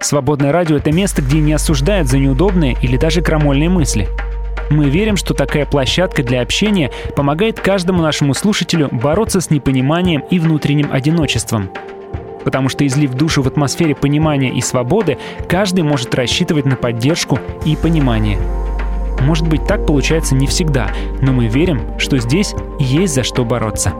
[0.00, 4.08] Свободное радио— это место, где не осуждают за неудобные или даже крамольные мысли.
[4.68, 10.40] Мы верим, что такая площадка для общения помогает каждому нашему слушателю бороться с непониманием и
[10.40, 11.70] внутренним одиночеством.
[12.46, 15.18] Потому что излив душу в атмосфере понимания и свободы,
[15.48, 18.38] каждый может рассчитывать на поддержку и понимание.
[19.20, 23.94] Может быть, так получается не всегда, но мы верим, что здесь есть за что бороться.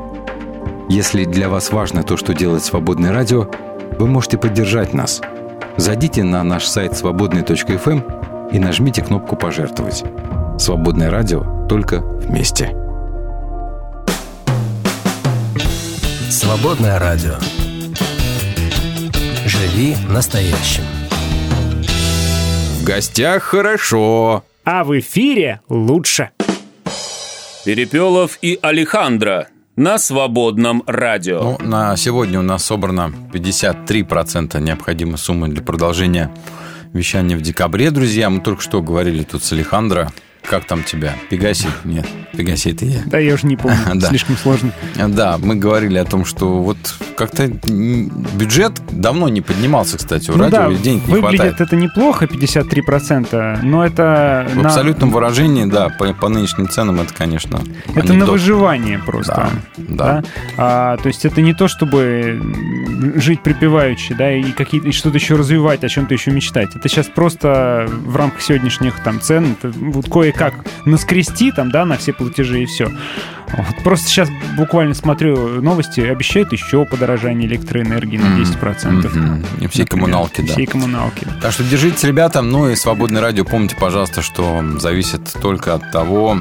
[0.88, 3.48] Если для вас важно то, что делает «Свободное радио»,
[3.98, 5.20] вы можете поддержать нас.
[5.76, 7.98] Зайдите на наш сайт свободный.фм
[8.52, 10.04] и нажмите кнопку «Пожертвовать».
[10.56, 12.70] «Свободное радио» только вместе.
[16.30, 17.34] Свободное радио.
[19.66, 20.84] Живи настоящим.
[22.78, 24.44] В гостях хорошо.
[24.64, 26.30] А в эфире лучше.
[27.64, 31.58] Перепелов и Алехандро на свободном радио.
[31.58, 36.32] Ну, на сегодня у нас собрано 53% необходимой суммы для продолжения
[36.92, 38.30] вещания в декабре, друзья.
[38.30, 40.12] Мы только что говорили тут с Алехандро
[40.46, 41.14] как там тебя?
[41.28, 41.68] Пегаси?
[41.84, 42.06] Нет,
[42.36, 43.00] Пегаси это я.
[43.06, 44.08] Да, я уже не помню, да.
[44.08, 44.72] слишком сложно.
[44.96, 46.76] Да, мы говорили о том, что вот
[47.16, 51.60] как-то бюджет давно не поднимался, кстати, у ну радио, да, денег не выглядит хватает.
[51.60, 54.46] это неплохо, 53%, но это...
[54.52, 54.68] В на...
[54.68, 58.18] абсолютном выражении, да, по, по нынешним ценам это, конечно, Это анекдот.
[58.18, 59.50] на выживание просто.
[59.76, 60.24] Да, да.
[60.56, 62.40] А, то есть это не то, чтобы
[63.16, 66.76] жить припеваючи, да, и, какие-то, что-то еще развивать, о чем-то еще мечтать.
[66.76, 71.96] Это сейчас просто в рамках сегодняшних там цен, это вот кое-как наскрести там, да, на
[71.96, 72.90] все платежи и все.
[73.48, 73.84] Вот.
[73.84, 78.90] Просто сейчас буквально смотрю новости, обещают еще подорожание электроэнергии на 10%.
[78.90, 79.44] Мгм.
[79.60, 79.88] И все например.
[79.88, 80.52] коммуналки, да.
[80.52, 81.26] Все коммуналки.
[81.40, 82.42] Так что держитесь, ребята.
[82.42, 86.40] Ну и свободное радио, помните, пожалуйста, что зависит только от того,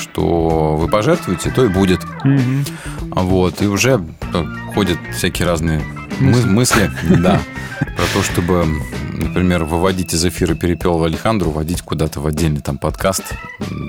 [0.00, 2.00] что вы пожертвуете, то и будет.
[2.24, 2.64] Мгм.
[3.10, 4.02] Вот, и уже
[4.32, 4.44] э,
[4.74, 5.82] ходят всякие разные
[6.20, 7.40] мы- мысли, да,
[7.80, 8.64] про то, чтобы,
[9.12, 13.22] например, выводить из эфира перепел Алехандру, вводить куда-то в отдельный там подкаст,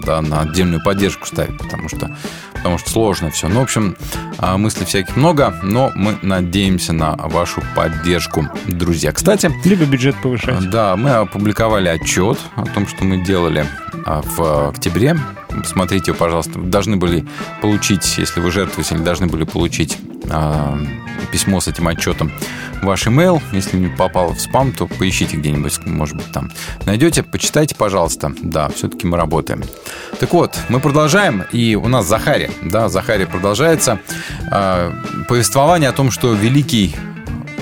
[0.05, 2.15] да, на отдельную поддержку ставить, потому что,
[2.53, 3.47] потому что сложно все.
[3.47, 3.95] Ну, в общем,
[4.37, 9.11] а, мыслей всяких много, но мы надеемся на вашу поддержку, друзья.
[9.11, 10.69] Кстати, Либо бюджет повышать.
[10.69, 13.65] да, мы опубликовали отчет о том, что мы делали
[14.05, 15.17] а, в октябре.
[15.61, 16.59] Посмотрите, его, пожалуйста.
[16.59, 17.25] Должны были
[17.61, 19.97] получить, если вы жертвовали, должны были получить
[20.29, 20.77] а,
[21.31, 22.31] письмо с этим отчетом
[22.81, 23.41] ваш email.
[23.51, 26.51] Если не попало в спам, то поищите где-нибудь, может быть, там
[26.85, 27.23] найдете.
[27.23, 28.33] Почитайте, пожалуйста.
[28.41, 29.63] Да, все-таки мы работаем.
[30.19, 32.51] Так вот, мы продолжаем, и у нас Захария.
[32.63, 33.99] Да, Захария продолжается.
[34.51, 34.93] А,
[35.27, 36.95] повествование о том, что великий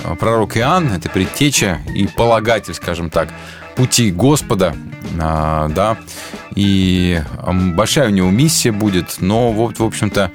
[0.03, 3.29] а, пророк Иоанн, это предтеча и полагатель, скажем так,
[3.75, 4.75] пути Господа,
[5.17, 5.97] да,
[6.55, 7.21] и
[7.75, 10.31] большая у него миссия будет, но вот, в общем-то,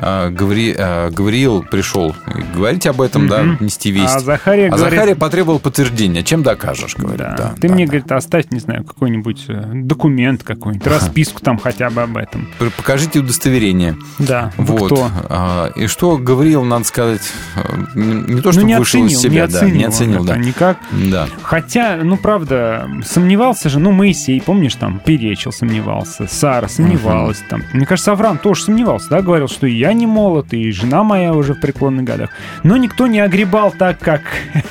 [0.00, 2.14] Гаври- а, Гавриил пришел
[2.54, 3.64] говорить об этом, да, Мгм.
[3.64, 4.14] нести весть.
[4.14, 6.22] А Захария А говорит- Захария потребовал подтверждения.
[6.22, 7.34] Чем докажешь, говорит, Да.
[7.36, 7.54] да.
[7.60, 12.16] Ты мне, говорит, оставь, не знаю, какой-нибудь э, документ какой-нибудь, расписку там хотя бы об
[12.16, 12.48] этом.
[12.76, 13.96] Покажите удостоверение.
[14.18, 14.52] Да.
[14.56, 14.92] Вот.
[14.92, 15.10] кто?
[15.28, 17.22] А, И что Гавриил, надо сказать,
[17.56, 17.60] э,
[17.94, 20.24] не то, Ну, что не вышел из оценил, себя, не да, оценил не он оценил,
[20.24, 20.36] да.
[20.36, 20.78] никак.
[20.92, 21.28] Да.
[21.42, 27.62] Хотя, ну, правда, сомневался же, ну, Моисей, помнишь, там, перечил, сомневался, Сара сомневалась, там.
[27.72, 31.34] Мне кажется, Авраам тоже сомневался, да, говорил, что и я не молод, и жена моя
[31.34, 32.30] уже в преклонных годах.
[32.62, 34.22] Но никто не огребал так, как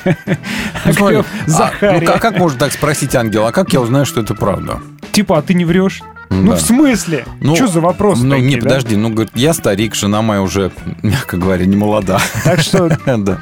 [0.04, 1.22] Ну,
[1.58, 3.48] а, ну, как, можно так спросить ангела?
[3.48, 4.80] А как я узнаю, что это правда?
[5.12, 6.02] Типа, а ты не врешь?
[6.30, 6.56] Ну, Да.
[6.56, 7.24] в смысле?
[7.40, 8.62] Ну, что за вопрос Ну, такие, не, да?
[8.62, 10.72] подожди, ну, говорит, я старик, жена моя уже,
[11.02, 12.18] мягко говоря, не молода.
[12.42, 13.38] Так что Да.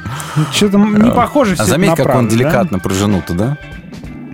[0.51, 3.57] что-то не похоже все А заметь, на как он деликатно про жену-то, да?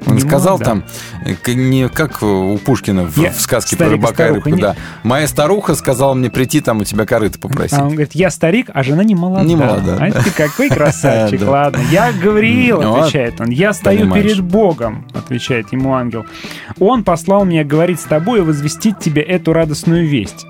[0.10, 0.66] Он Не сказал молода.
[0.66, 0.84] там,
[1.26, 4.76] э, не как у Пушкина в, Я в сказке про рыбака и рыбку, да.
[5.04, 7.78] Моя старуха сказала мне прийти там у тебя корыто попросить.
[7.78, 9.44] А он говорит, я старик, а жена не молода.
[9.44, 10.22] Не молода, А да.
[10.24, 11.80] ты какой красавчик, ладно.
[11.92, 13.50] Я Гавриил, Ну, отвечает он.
[13.50, 16.26] Я стою перед Богом, отвечает ему ангел.
[16.80, 20.46] Он послал меня говорить с тобой и возвестить тебе эту радостную весть.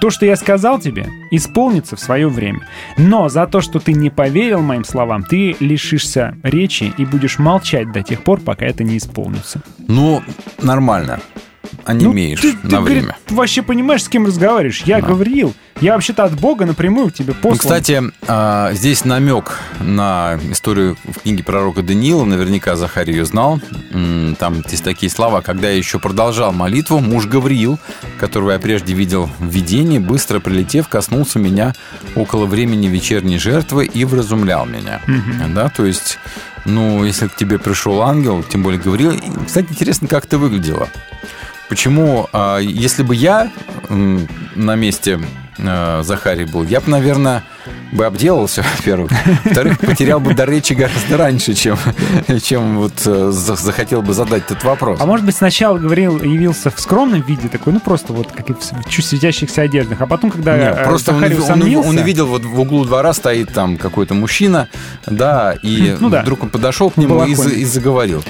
[0.00, 2.60] То, что я сказал тебе, исполнится в свое время.
[2.96, 7.92] Но за то, что ты не поверил моим словам, ты лишишься речи и будешь молчать
[7.92, 9.60] до тех пор, пока это не исполнится.
[9.88, 10.22] Ну,
[10.62, 11.20] нормально.
[11.84, 13.16] А не имеешь Ну, Ты, на говорит, время.
[13.30, 14.82] вообще понимаешь, с кем разговариваешь?
[14.82, 15.54] Я Гавриил.
[15.80, 17.52] Я вообще-то от Бога напрямую к тебе послан.
[17.52, 22.24] Ну, кстати, а, здесь намек на историю в книге пророка Даниила.
[22.24, 23.60] Наверняка Захарий ее знал.
[24.38, 25.42] Там есть такие слова.
[25.42, 27.78] Когда я еще продолжал молитву, муж Гавриил,
[28.18, 31.74] которого я прежде видел в видении, быстро прилетев, коснулся меня
[32.14, 35.00] около времени вечерней жертвы и вразумлял меня.
[35.06, 35.54] Мгм.
[35.54, 36.18] Да, то есть,
[36.64, 39.12] ну, если к тебе пришел ангел, тем более Гавриил...
[39.46, 40.88] Кстати, интересно, как это выглядело.
[41.68, 43.50] Почему, а, если бы я
[43.88, 45.20] на месте
[45.58, 47.42] э, Захарии был, я бы, наверное,
[47.92, 49.10] бы обделался, во-первых.
[49.44, 51.76] Во-вторых, потерял бы до речи гораздо раньше, чем,
[52.42, 55.00] чем вот э, за- захотел бы задать этот вопрос.
[55.00, 58.88] А может быть, сначала говорил, явился в скромном виде, такой, ну просто вот как в
[58.88, 62.26] чуть светящихся одеждах, а потом, когда Не, э, просто он, Захарий он- усомнился, он увидел,
[62.26, 64.68] вот в углу двора стоит там какой-то мужчина,
[65.06, 66.22] да, и Ну да.
[66.22, 68.22] вдруг он подошел к нему и, и заговорил.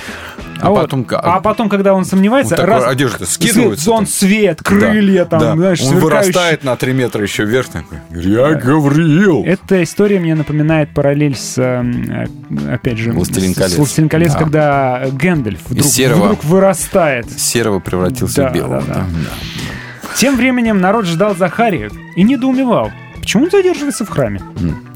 [0.60, 1.06] А, А, вот, потом...
[1.10, 5.40] а потом, когда он сомневается, Вот раз, одежда скидывается свет, он свет, крылья, Да, там,
[5.40, 5.52] да.
[5.56, 6.04] знаешь, Он сверкающие.
[6.22, 7.68] вырастает на 3 метра еще вверх.
[7.68, 9.44] Такой, я Гавриил.
[9.44, 12.26] Эта история мне напоминает параллель с, э,
[12.72, 13.72] опять же, «Властелин колец».
[13.72, 14.38] с «Властелин колец», Да.
[14.38, 16.24] когда Гэндальф вдруг, серого.
[16.24, 17.30] вдруг вырастает.
[17.30, 18.82] Серого превратился Да, в белого.
[18.86, 19.00] да, да.
[19.04, 20.14] да.
[20.16, 22.90] Тем временем народ ждал Захария и недоумевал,
[23.26, 24.40] почему он задерживается в храме.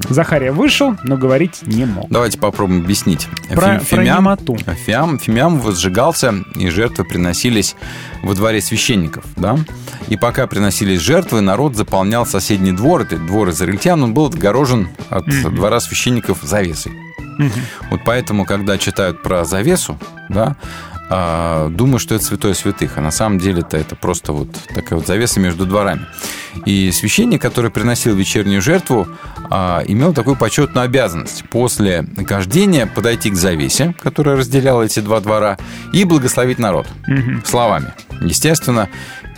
[0.09, 2.09] Захария вышел, но говорить не мог.
[2.11, 3.27] Давайте попробуем объяснить.
[3.53, 4.57] Про- Фи- про немоту.
[4.87, 7.75] Фимиам, фимиам возжигался, и жертвы приносились
[8.23, 9.25] во дворе священников.
[9.37, 9.59] Да?
[10.09, 13.03] И пока приносились жертвы, народ заполнял соседний двор.
[13.03, 15.57] Этот двор израильтян, он был отгорожен от Мгм.
[15.57, 16.93] двора священников завесой.
[17.39, 17.51] Мгм.
[17.91, 19.99] Вот поэтому, когда читают про завесу,
[20.29, 20.55] да,
[21.11, 25.07] а, думаю, что это святое святых, а на самом деле-то это просто вот такая вот
[25.07, 26.07] завеса между дворами.
[26.67, 29.07] И священник, который приносил вечернюю жертву,
[29.51, 35.59] а, имел такую почетную обязанность после кождения подойти к завесе, которая разделяла эти два двора,
[35.93, 37.43] и благословить народ Мгм.
[37.45, 37.93] словами.
[38.21, 38.89] Естественно,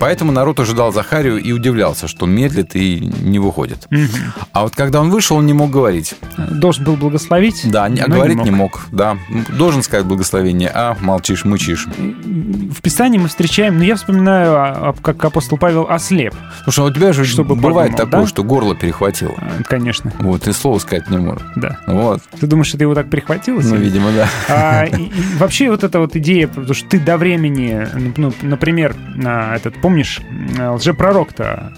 [0.03, 3.87] поэтому народ ожидал Захарию и удивлялся, что он медлит и не выходит.
[3.91, 4.09] Мгм.
[4.53, 6.15] А вот когда он вышел, он не мог говорить.
[6.37, 7.63] Должен был благословить.
[7.71, 8.87] Да, не- а но говорить не мог.
[8.91, 9.17] Да,
[9.57, 11.87] должен сказать благословение, а молчишь, мычишь.
[11.87, 16.35] В Писании мы встречаем, ну я вспоминаю, а, а, как апостол Павел ослеп.
[16.65, 18.29] Слушай, а у тебя же Чтобы бывает подумал, такое, да?
[18.29, 19.35] что горло перехватило.
[19.69, 20.13] Конечно.
[20.19, 21.43] Вот, и слово сказать не может.
[21.57, 21.79] Да.
[21.87, 22.23] Вот.
[22.41, 23.61] Ты думаешь, это его так прихватило?
[23.61, 24.29] Ну, видимо, да.
[24.49, 28.97] А, и- и вообще вот эта вот идея, потому что ты до времени, ну, например,
[29.25, 29.92] а, этот, помнишь,
[30.59, 31.73] а, лжепророк-то, а,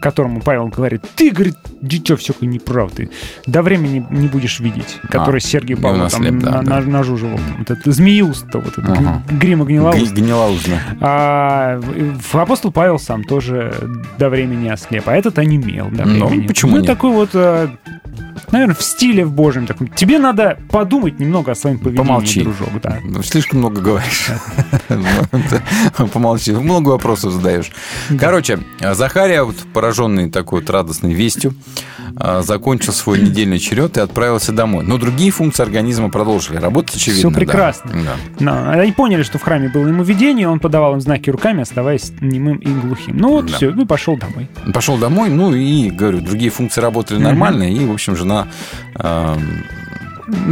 [0.00, 3.10] которому Павел говорит, ты, говорит, дитё, все не прав, ты
[3.46, 6.80] до времени не будешь видеть, который А, Сергей Павлов там ослеп, да, на- да.
[6.80, 7.40] на- нажуживал.
[7.58, 9.22] Вот это змеюст-то, вот это, Ага.
[9.32, 10.12] грима гнилоуст.
[10.12, 10.78] Гнилоузно.
[11.00, 11.80] А
[12.32, 13.74] апостол Павел сам тоже
[14.18, 16.46] до времени ослеп, а этот онемел до Ну, времени.
[16.46, 16.86] почему ну, нет?
[16.86, 17.30] такой вот,
[18.50, 19.88] наверное, в стиле в Божьем таком.
[19.88, 22.42] Тебе надо подумать немного о своем поведении, Помолчи.
[22.42, 22.98] дружок, да.
[23.04, 24.28] Ну, Слишком много говоришь.
[26.12, 26.52] Помолчи.
[26.52, 27.70] Много вопросов задаешь.
[28.18, 28.60] Короче,
[28.92, 31.54] Захария, вот пораженный такой вот радостной вестью,
[32.16, 34.84] а, закончил свой недельный черед и отправился домой.
[34.84, 37.30] Но другие функции организма продолжили работать, очевидно.
[37.30, 37.90] Все прекрасно.
[38.38, 38.70] Да.
[38.70, 42.58] Они поняли, что в храме было ему видение, он подавал им знаки руками, оставаясь немым
[42.58, 43.16] и глухим.
[43.16, 44.48] Ну вот все, ну пошел домой.
[44.72, 48.48] Пошел домой, ну и, говорю, другие функции работали нормально, и, в общем, жена
[48.98, 49.64] эм,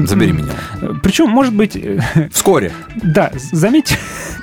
[0.07, 0.55] забеременела.
[1.03, 1.74] Причем, может быть...
[1.77, 1.99] э,
[2.31, 2.73] Вскоре.
[3.03, 3.97] Да, заметьте,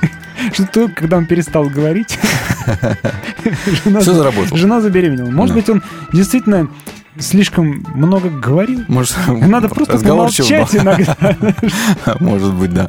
[0.53, 2.17] что то, когда он перестал говорить,
[3.85, 4.57] жена, Всё заработало.
[4.57, 5.29] жена забеременела.
[5.29, 5.61] Может Да.
[5.61, 5.83] быть, он
[6.13, 6.67] действительно
[7.17, 8.81] слишком много говорил?
[8.87, 10.79] Может, Надо просто помолчать был.
[10.81, 11.15] иногда.
[12.19, 12.87] Может быть, да.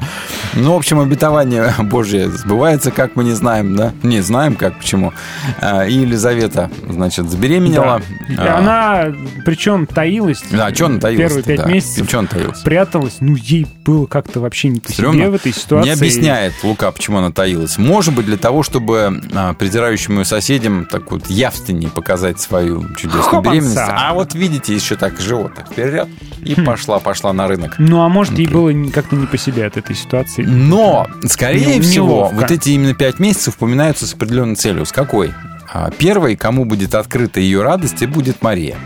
[0.54, 3.92] Ну, в общем, обетование Божье сбывается, как мы не знаем, да?
[4.02, 5.12] Не знаем, как, почему.
[5.60, 8.00] А, И Елизавета, значит, забеременела.
[8.28, 8.34] Да.
[8.34, 9.06] И А, Она,
[9.44, 10.42] причем, таилась.
[10.50, 11.32] Да, что она таилась?
[11.32, 12.08] Первые пять месяцев.
[12.08, 12.58] Что она таилась?
[12.60, 13.16] Пряталась.
[13.20, 15.20] Ну, ей было как-то вообще не по Стрёмно.
[15.20, 15.88] себе в этой ситуации.
[15.88, 17.78] Не объясняет Лука, почему она таилась.
[17.78, 23.22] Может быть, для того, чтобы а, придирающим ее соседям так вот явственнее показать свою чудесную
[23.24, 23.50] Хопанца.
[23.50, 23.78] беременность.
[23.88, 26.08] А вот видите, еще так живот так вперед.
[26.44, 27.74] И пошла, пошла на рынок.
[27.78, 30.42] Ну, а может, ей было как-то не по себе от этой ситуации.
[30.42, 32.34] Но, скорее Не- всего, неловко.
[32.36, 34.86] вот эти именно пять месяцев упоминаются с определенной целью.
[34.86, 35.32] С какой?
[35.72, 38.76] А, Первой, кому будет открыта ее радость, и будет Мария.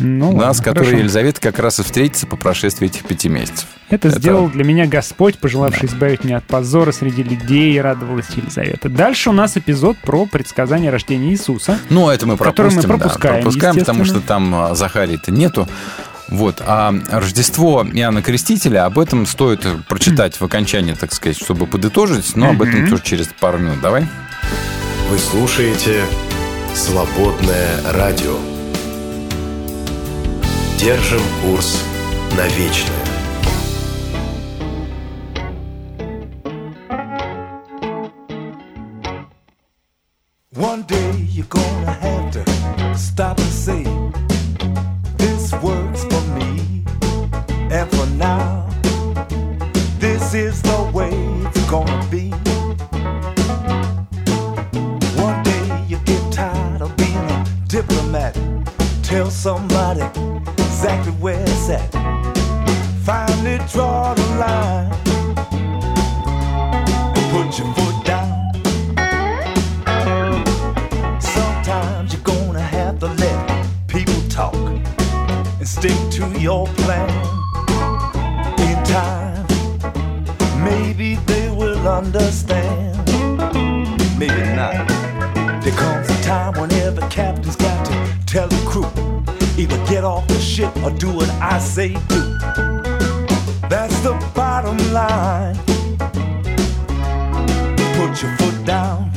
[0.00, 0.98] Ну, да, ладно, с которой хорошо.
[0.98, 3.66] Елизавета как раз и встретится по прошествии этих пяти месяцев.
[3.90, 8.88] Это, сделал для меня Господь, пожелавший избавить меня от позора среди людей, радовалась Елизавета.
[8.88, 11.78] Дальше у нас эпизод про предсказание рождения Иисуса.
[11.90, 12.90] Ну, это мы который пропустим.
[12.90, 15.68] мы да, пропускаем, пропускаем, потому что там а, Захарии-то нету.
[16.28, 16.62] Вот.
[16.66, 22.50] А Рождество Иоанна Крестителя, об этом стоит прочитать в окончании, так сказать, чтобы подытожить, но
[22.50, 23.80] об этом тоже через пару минут.
[23.80, 24.06] Давай.
[25.10, 26.02] Вы слушаете
[26.74, 28.36] «Свободное радио».
[30.78, 31.82] Держим курс
[32.36, 33.13] на вечное.
[40.56, 43.82] One day you're gonna have to stop and say,
[45.16, 46.84] This works for me.
[47.72, 48.68] And for now,
[49.98, 51.10] this is the way
[51.46, 52.30] it's gonna be.
[55.20, 58.38] One day you get tired of being a diplomat.
[59.02, 60.02] Tell somebody
[60.52, 61.90] exactly where it's at.
[63.02, 64.92] Finally draw the line
[67.16, 67.83] and put your
[75.82, 77.08] have to your plan.
[78.60, 79.46] In time,
[80.62, 82.96] maybe they will understand.
[84.18, 84.88] Maybe not.
[85.62, 88.86] There comes a time when every captain's got to tell the crew
[89.56, 92.38] either get off the ship or do what I say do.
[93.68, 95.56] That's the bottom line.
[97.96, 99.10] Put your foot down.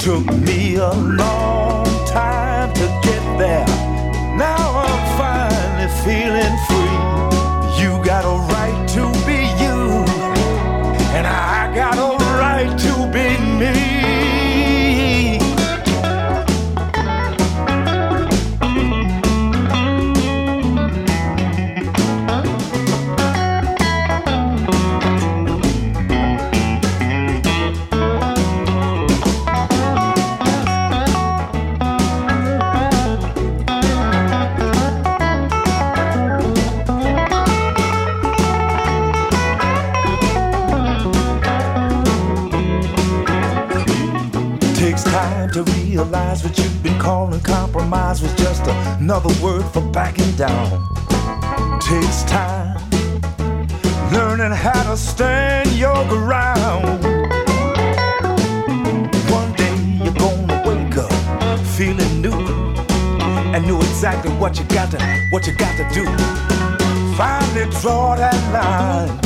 [0.00, 3.97] Took me a long time to get there.
[4.38, 7.82] Now I'm finally feeling free.
[7.82, 10.04] You got a right to be you,
[11.16, 12.27] and I got a
[45.98, 48.62] realize what you've been calling compromise was just
[49.00, 50.70] another word for backing down.
[51.80, 52.78] Takes time
[54.12, 57.02] learning how to stand your ground.
[59.28, 62.46] One day you're gonna wake up feeling new
[63.52, 64.98] and know exactly what you got to
[65.30, 66.04] what you got to do.
[67.16, 69.18] Finally draw that line.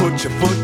[0.00, 0.55] Put your foot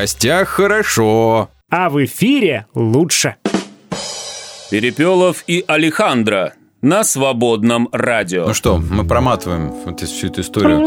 [0.00, 1.50] гостях хорошо.
[1.70, 3.36] А в эфире лучше.
[4.70, 8.46] Перепелов и Алехандро на свободном радио.
[8.46, 10.78] Ну что, мы проматываем вот всю эту историю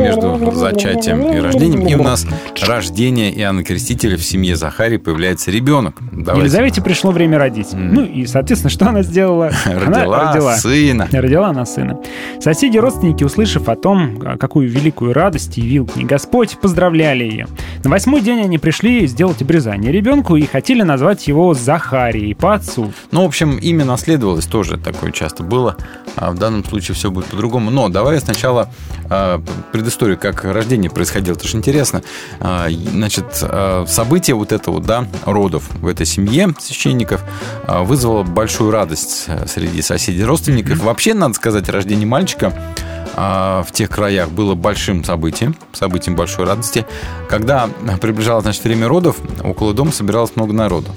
[0.00, 1.86] между зачатием и рождением.
[1.86, 2.26] И у нас
[2.66, 5.96] рождение Иоанна Крестителя в семье Захарии появляется ребенок.
[6.10, 6.40] Давайте.
[6.40, 7.68] Елизавете пришло время родить.
[7.72, 9.52] Ну и, соответственно, что она сделала?
[9.64, 11.08] Родила она сына.
[11.12, 12.00] Родила она сына.
[12.40, 17.46] Соседи и родственники, услышав о том, какую великую радость явил к ней Господь, поздравляли ее.
[17.84, 22.92] На восьмой день они пришли сделать обрезание ребенку и хотели назвать его Захарией по отцу.
[23.12, 25.76] Ну, в общем, имя наследовалось тоже такое часто было.
[26.16, 27.70] А в данном случае все будет по-другому.
[27.70, 28.70] Но давай сначала
[29.08, 29.40] э,
[29.72, 31.34] предысторию, как рождение происходило.
[31.34, 32.02] Это же интересно.
[32.40, 37.24] Э, значит, э, событие вот это вот, да, родов в этой семье священников
[37.66, 40.78] вызвало большую радость э, среди соседей родственников.
[40.78, 46.86] Вообще, надо сказать, рождение мальчика а, в тех краях было большим событием, событием большой радости.
[47.28, 47.68] Когда
[48.00, 50.88] приближалось, значит, время родов, около дома собиралось много народу.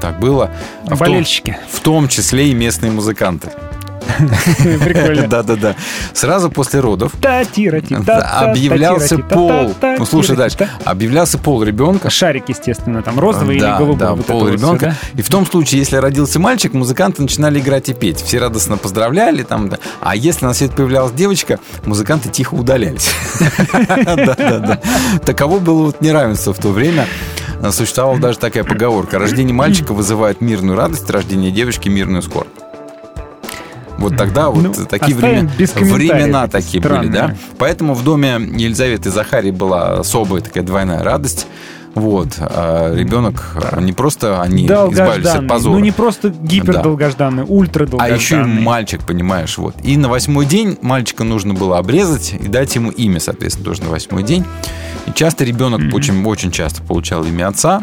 [0.00, 0.50] Так было.
[0.84, 1.56] В том- Болельщики.
[1.70, 3.50] В том числе и местные музыканты.
[4.58, 5.28] Прикольно.
[5.28, 5.76] Да-да-да.
[6.12, 7.12] Сразу после родов
[8.50, 9.74] объявлялся пол.
[9.82, 10.68] Ну, слушай дальше.
[10.84, 12.10] Объявлялся пол ребенка.
[12.10, 13.96] Шарик, естественно, там розовый или голубой.
[13.96, 14.96] Да, пол ребенка.
[15.14, 18.20] И в том случае, если родился мальчик, музыканты начинали играть и петь.
[18.20, 19.42] Все радостно поздравляли.
[19.42, 19.70] Там.
[20.00, 23.10] А если на свет появлялась девочка, музыканты тихо удалялись.
[23.72, 24.80] Да-да-да.
[25.24, 27.06] Таково было вот неравенство в то время.
[27.70, 29.18] Существовала даже такая поговорка.
[29.18, 32.48] Рождение мальчика вызывает мирную радость, рождение девочки– мирную скорбь.
[33.98, 37.02] Вот тогда вот Ну, такие времена, времена такие странно.
[37.02, 37.34] были, да.
[37.58, 41.46] Поэтому в доме Елизаветы Захарии была особая такая двойная радость.
[41.94, 42.28] Вот.
[42.38, 45.48] А ребенок не просто они избавились от Долгожданный.
[45.48, 45.72] позора.
[45.74, 48.16] Ну, не просто гипердолгожданный, А ультрадолгожданный.
[48.18, 49.74] еще и мальчик, понимаешь, вот.
[49.82, 53.88] И на восьмой день мальчика нужно было обрезать и дать ему имя, соответственно, тоже на
[53.88, 54.44] восьмой день.
[55.06, 57.82] И часто ребенок очень, очень часто получал имя отца.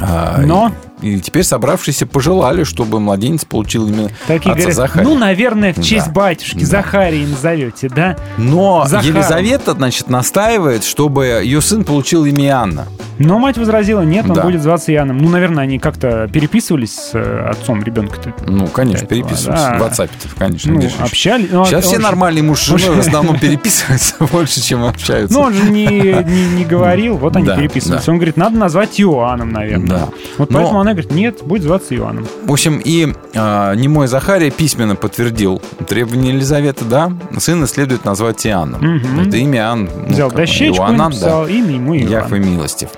[0.00, 0.72] А, Но
[1.04, 5.08] и теперь собравшиеся пожелали, чтобы младенец получил имя Такие отца говорят, Захария.
[5.08, 6.12] ну, наверное, в честь Да.
[6.12, 6.66] батюшки Да.
[6.66, 8.16] Захарии назовете, да?
[8.38, 9.14] Но Захаром.
[9.16, 12.86] Елизавета, значит, настаивает, чтобы ее сын получил имя Иоанна.
[13.18, 14.42] Но мать возразила, нет, он Да.
[14.42, 15.18] будет зваться Иоанном.
[15.18, 18.32] Ну, наверное, они как-то переписывались с э, отцом ребенка-то.
[18.46, 19.70] Ну, конечно, переписываются.
[19.70, 19.78] да.
[19.78, 20.72] В WhatsApp, конечно.
[20.72, 21.48] Ну, общались.
[21.52, 25.36] Ну, Сейчас он все же- нормальные муж с женой в основном переписываются больше, чем общаются.
[25.36, 28.04] Ну, он же не, не, не говорил, вот они Да, переписывались.
[28.04, 28.10] да.
[28.12, 29.88] Он говорит, надо назвать Иоанном, наверное.
[29.88, 30.08] Да.
[30.38, 32.26] Вот Но- поэтому она говорит, нет, будет зваться Иоанном.
[32.44, 38.80] В общем, и э, немой Захария письменно подтвердил требования Елизаветы, да, сына следует назвать Иоанном.
[38.80, 39.20] Мгм.
[39.20, 39.90] Это имя Иоанн.
[40.06, 42.08] ну, Взял дощечку и Иоаннан, написал имя ему Иоанн.
[42.10, 42.88] Яхве милостив.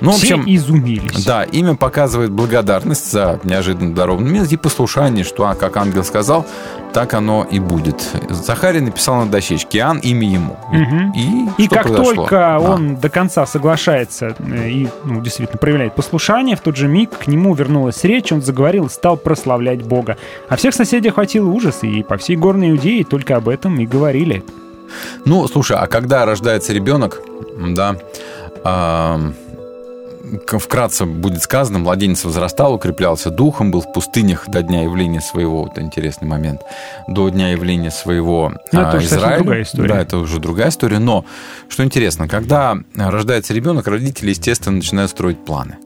[0.00, 1.24] Ну, в Все общем, изумились.
[1.24, 6.44] да, имя показывает благодарность за неожиданно дарованную милость и послушание, что, а, как ангел сказал,
[6.92, 8.06] так оно и будет.
[8.30, 10.56] Захарий написал на дощечке Иоанн, имя ему.
[10.72, 11.12] И- Мгм.
[11.12, 12.14] И, И как произошло?
[12.14, 12.58] только Да.
[12.60, 17.26] он до конца соглашается э, и ну, действительно проявляет послушание, в тот же миг к
[17.26, 20.16] нему вернулась речь, он заговорил и стал прославлять Бога.
[20.48, 24.44] А всех соседей охватил ужас, и по всей горной Иудее только об этом и говорили.
[25.24, 27.20] Ну, слушай, а когда рождается ребенок,
[27.58, 27.96] да,
[28.62, 29.32] к-
[30.58, 35.78] вкратце будет сказано, младенец возрастал, укреплялся духом, был в пустынях до дня явления своего, вот
[35.78, 36.62] интересный момент,
[37.08, 39.38] до дня явления своего Ну, это а, уже Израиля.
[39.38, 39.88] другая история.
[39.88, 40.98] Да, это уже другая история.
[40.98, 41.24] Но,
[41.68, 45.76] что интересно, когда рождается ребенок, родители, естественно, начинают строить планы.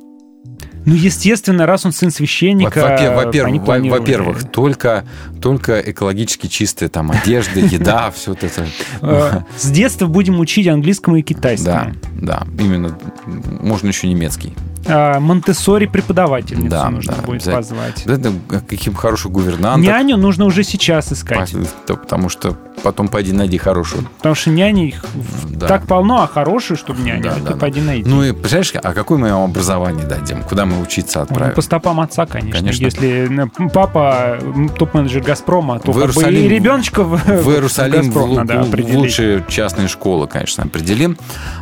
[0.87, 2.81] Ну, естественно, раз он сын священника,
[3.11, 5.05] во- Во-первых, во- во-первых, только,
[5.43, 8.67] только экологически чистая там одежда, еда, все это.
[9.03, 11.93] Э, С детства будем учить английскому и китайскому.
[12.13, 12.97] Да, да, именно.
[13.27, 14.55] Можно еще немецкий.
[14.87, 18.03] А, Монтессори преподавательницу Да, нужно да, будет позвать.
[18.05, 18.31] Да, да,
[18.69, 19.83] каким хорошим гувернантом.
[19.83, 21.55] Няню нужно уже сейчас искать.
[21.87, 24.05] Потому что потом пойди найди хорошую.
[24.19, 25.05] Потому что няни их
[25.51, 25.67] Да.
[25.67, 27.57] так полно, а хорошую, чтобы няню, Да, да, да.
[27.57, 28.09] пойди найди.
[28.09, 30.43] Ну и, представляешь, а какое мы ему образование дадим?
[30.43, 31.55] Куда мы учиться Ну, отправим?
[31.55, 32.61] по стопам отца, конечно.
[32.61, 32.85] Конечно.
[32.85, 34.39] Если папа
[34.79, 38.95] топ-менеджер Газпрома, то В Иерусалим- и ребеночка в, в Иерусалим в, Газпром лу- надо в
[38.97, 41.17] лучшие частные школы, конечно, определим.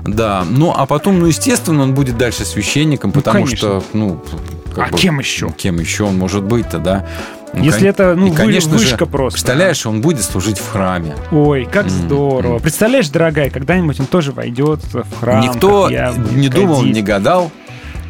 [0.05, 3.57] Да, ну а потом, ну естественно, он будет дальше священником, потому конечно.
[3.57, 4.23] что, ну,
[4.74, 5.51] как А бы, кем еще?
[5.57, 7.07] Кем еще он может быть-то, да?
[7.53, 9.36] Ну, Если кон- это, ну, и, вы- конечно же, вышка просто.
[9.39, 11.15] Представляешь, он будет служить в храме.
[11.31, 12.59] Ой, как М, здорово.
[12.59, 15.41] Представляешь, дорогая, когда-нибудь он тоже войдет в храм.
[15.41, 16.95] Никто я, не думал, ходить.
[16.97, 17.53] не гадал,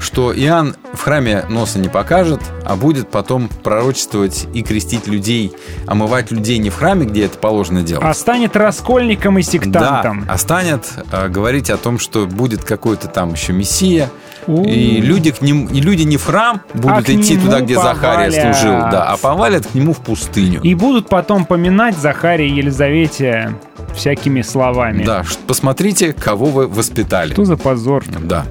[0.00, 5.52] что Иоанн в храме носа не покажет, а будет потом пророчествовать и крестить людей,
[5.86, 8.04] омывать людей не в храме, где это положено делать.
[8.06, 10.24] А станет раскольником и сектантом.
[10.26, 14.10] Да, а станет э, говорить о том, что будет какой-то там еще мессия.
[14.46, 18.30] И люди, к ним, и люди не в храм будут к идти туда, где Захария
[18.30, 18.56] повалят.
[18.56, 20.60] служил, да, а повалят к нему в пустыню.
[20.62, 23.54] И будут потом поминать Захария и Елизавете
[23.94, 25.04] всякими словами.
[25.04, 27.32] Да, посмотрите, кого вы воспитали.
[27.32, 28.04] Что за позор?
[28.22, 28.44] Да.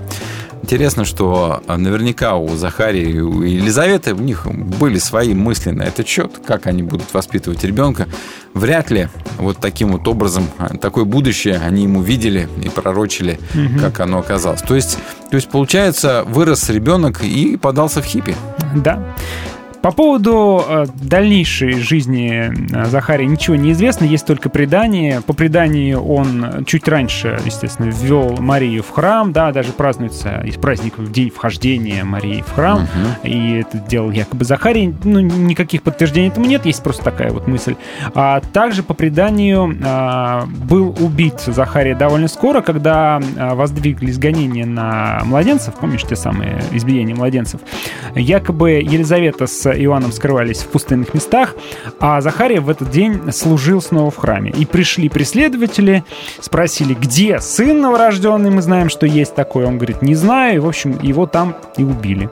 [0.64, 5.84] Интересно, что а, наверняка у Захарии и у Елизаветы у них были свои мысли на
[5.84, 8.08] этот счет, как они будут воспитывать ребенка.
[8.54, 13.80] Вряд ли вот таким вот образом, а, такое будущее они ему видели и пророчили, Мгм.
[13.80, 14.62] как оно оказалось.
[14.62, 14.98] То есть,
[15.30, 18.34] то есть, получается, вырос ребенок и подался в хиппи.
[18.74, 19.16] Да.
[19.84, 25.20] По поводу э, дальнейшей жизни э, Захария ничего не известно, есть только предание.
[25.20, 31.12] По преданию он чуть раньше, естественно, ввел Марию в храм, да, даже празднуется из праздников
[31.12, 32.88] день вхождения Марии в храм,
[33.24, 34.96] и это сделал якобы Захарий.
[35.04, 37.76] Ну, никаких подтверждений этому нет, есть просто такая вот мысль.
[38.14, 45.24] А также по преданию а, был убит Захария довольно скоро, когда а, воздвиглись гонения на
[45.26, 47.60] младенцев, помнишь те самые избиения младенцев,
[48.16, 51.56] якобы Елизавета с Иоанном скрывались в пустынных местах,
[52.00, 54.52] а Захария в этот день служил снова в храме.
[54.52, 56.04] И пришли преследователи,
[56.40, 59.66] спросили, где сын новорожденный, мы знаем, что есть такой.
[59.66, 62.30] Он говорит, не знаю, и, в общем, его там и убили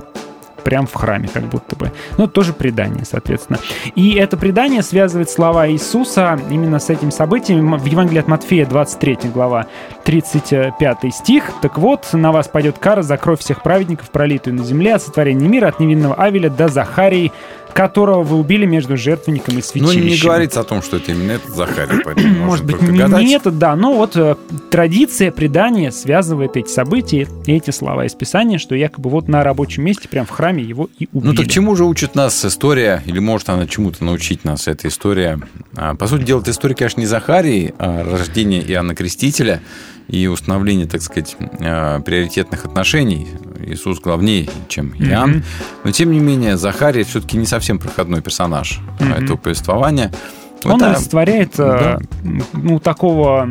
[0.64, 1.92] прям в храме, как будто бы.
[2.18, 3.60] Ну, тоже предание, соответственно.
[3.96, 7.78] И это предание связывает слова Иисуса именно с этим событием.
[7.78, 9.68] В Евангелии от Матфея, 23 глава,
[10.04, 11.52] 35 стих.
[11.62, 15.48] «Так вот, на вас пойдет кара за кровь всех праведников, пролитую на земле, от сотворения
[15.48, 17.32] мира, от невинного Авеля до Захарии,
[17.74, 20.06] которого вы убили между жертвенником и Ну, святилищем».
[20.06, 22.02] не говорится о том, что это именно этот Захарий.
[22.06, 23.24] поэтому Может быть, не, гадать.
[23.24, 24.36] не это, да, но вот э,
[24.70, 30.08] традиция, предание связывает эти события эти слова из Писания, что якобы вот на рабочем месте,
[30.08, 31.32] прям в храме его и убили.
[31.32, 35.40] Ну так чему же учит нас история, или может она чему-то научить нас, эта история?
[35.76, 39.62] А, По сути дела, эта история, конечно, не Захарии, а рождение Иоанна Крестителя
[40.08, 43.28] и установление, так сказать, а, приоритетных отношений.
[43.66, 45.30] Иисус главнее, чем Иоанн.
[45.32, 45.44] Мгм.
[45.84, 49.14] Но, тем не менее, Захарий все-таки не совсем проходной персонаж а, Мгм.
[49.14, 50.12] этого повествования.
[50.64, 52.00] Он Это- олицетворяет э, Да.
[52.54, 53.50] ну, такого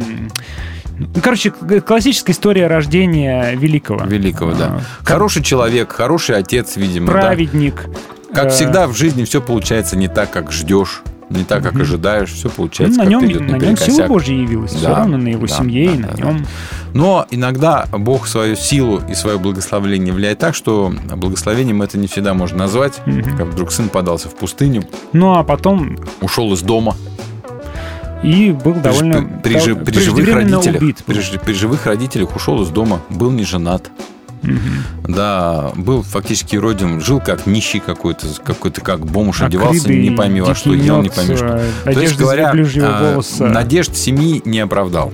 [0.98, 4.04] Ну, короче, классическая история рождения великого.
[4.04, 4.80] Великого, да.
[5.02, 7.06] Хороший человек, хороший отец, видимо.
[7.06, 7.12] да.
[7.12, 7.86] Праведник.
[8.34, 12.30] Как Э, всегда в жизни все получается не так, как ждешь, не так, как ожидаешь,
[12.32, 14.06] все ну, получается на как нем, идет на нем сила.
[14.06, 14.72] Божья явилась.
[14.72, 16.46] Все Да, равно на его да, семье да, и на да, нем.
[16.92, 22.34] Но иногда Бог свою силу и свое благословение влияет так, что благословением это не всегда
[22.34, 23.00] можно назвать.
[23.38, 24.82] Как вдруг сын подался в пустыню,
[25.12, 26.96] Ну, а потом ушел из дома.
[28.22, 31.02] и был При, довольно при дов- при живых родителях, убит.
[31.06, 33.90] при, при живых родителях ушел из дома, был не женат.
[35.06, 40.54] Да, был фактически родим, жил как нищий какой-то, какой-то как бомж, одевался не пойми во
[40.54, 41.60] что, ел не пойми что.
[41.84, 42.52] э, То есть, говоря,
[42.82, 45.12] а, надежд семьи не оправдал.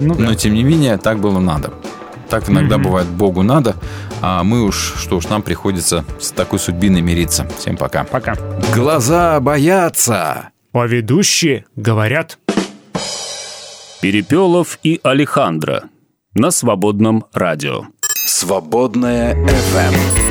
[0.00, 0.22] Ну да.
[0.24, 1.72] Но, тем не менее, так было надо.
[2.28, 2.84] Так иногда Мгм.
[2.84, 3.74] бывает Богу надо,
[4.20, 7.48] а мы уж, что уж, нам приходится с такой судьбиной мириться.
[7.58, 8.04] Всем пока.
[8.04, 8.36] Пока.
[8.74, 10.50] Глаза боятся.
[10.74, 12.38] А ведущие говорят.
[14.00, 15.84] Перепелов и Алехандро
[16.34, 17.84] на свободном радио.
[18.28, 20.27] Свободная FM.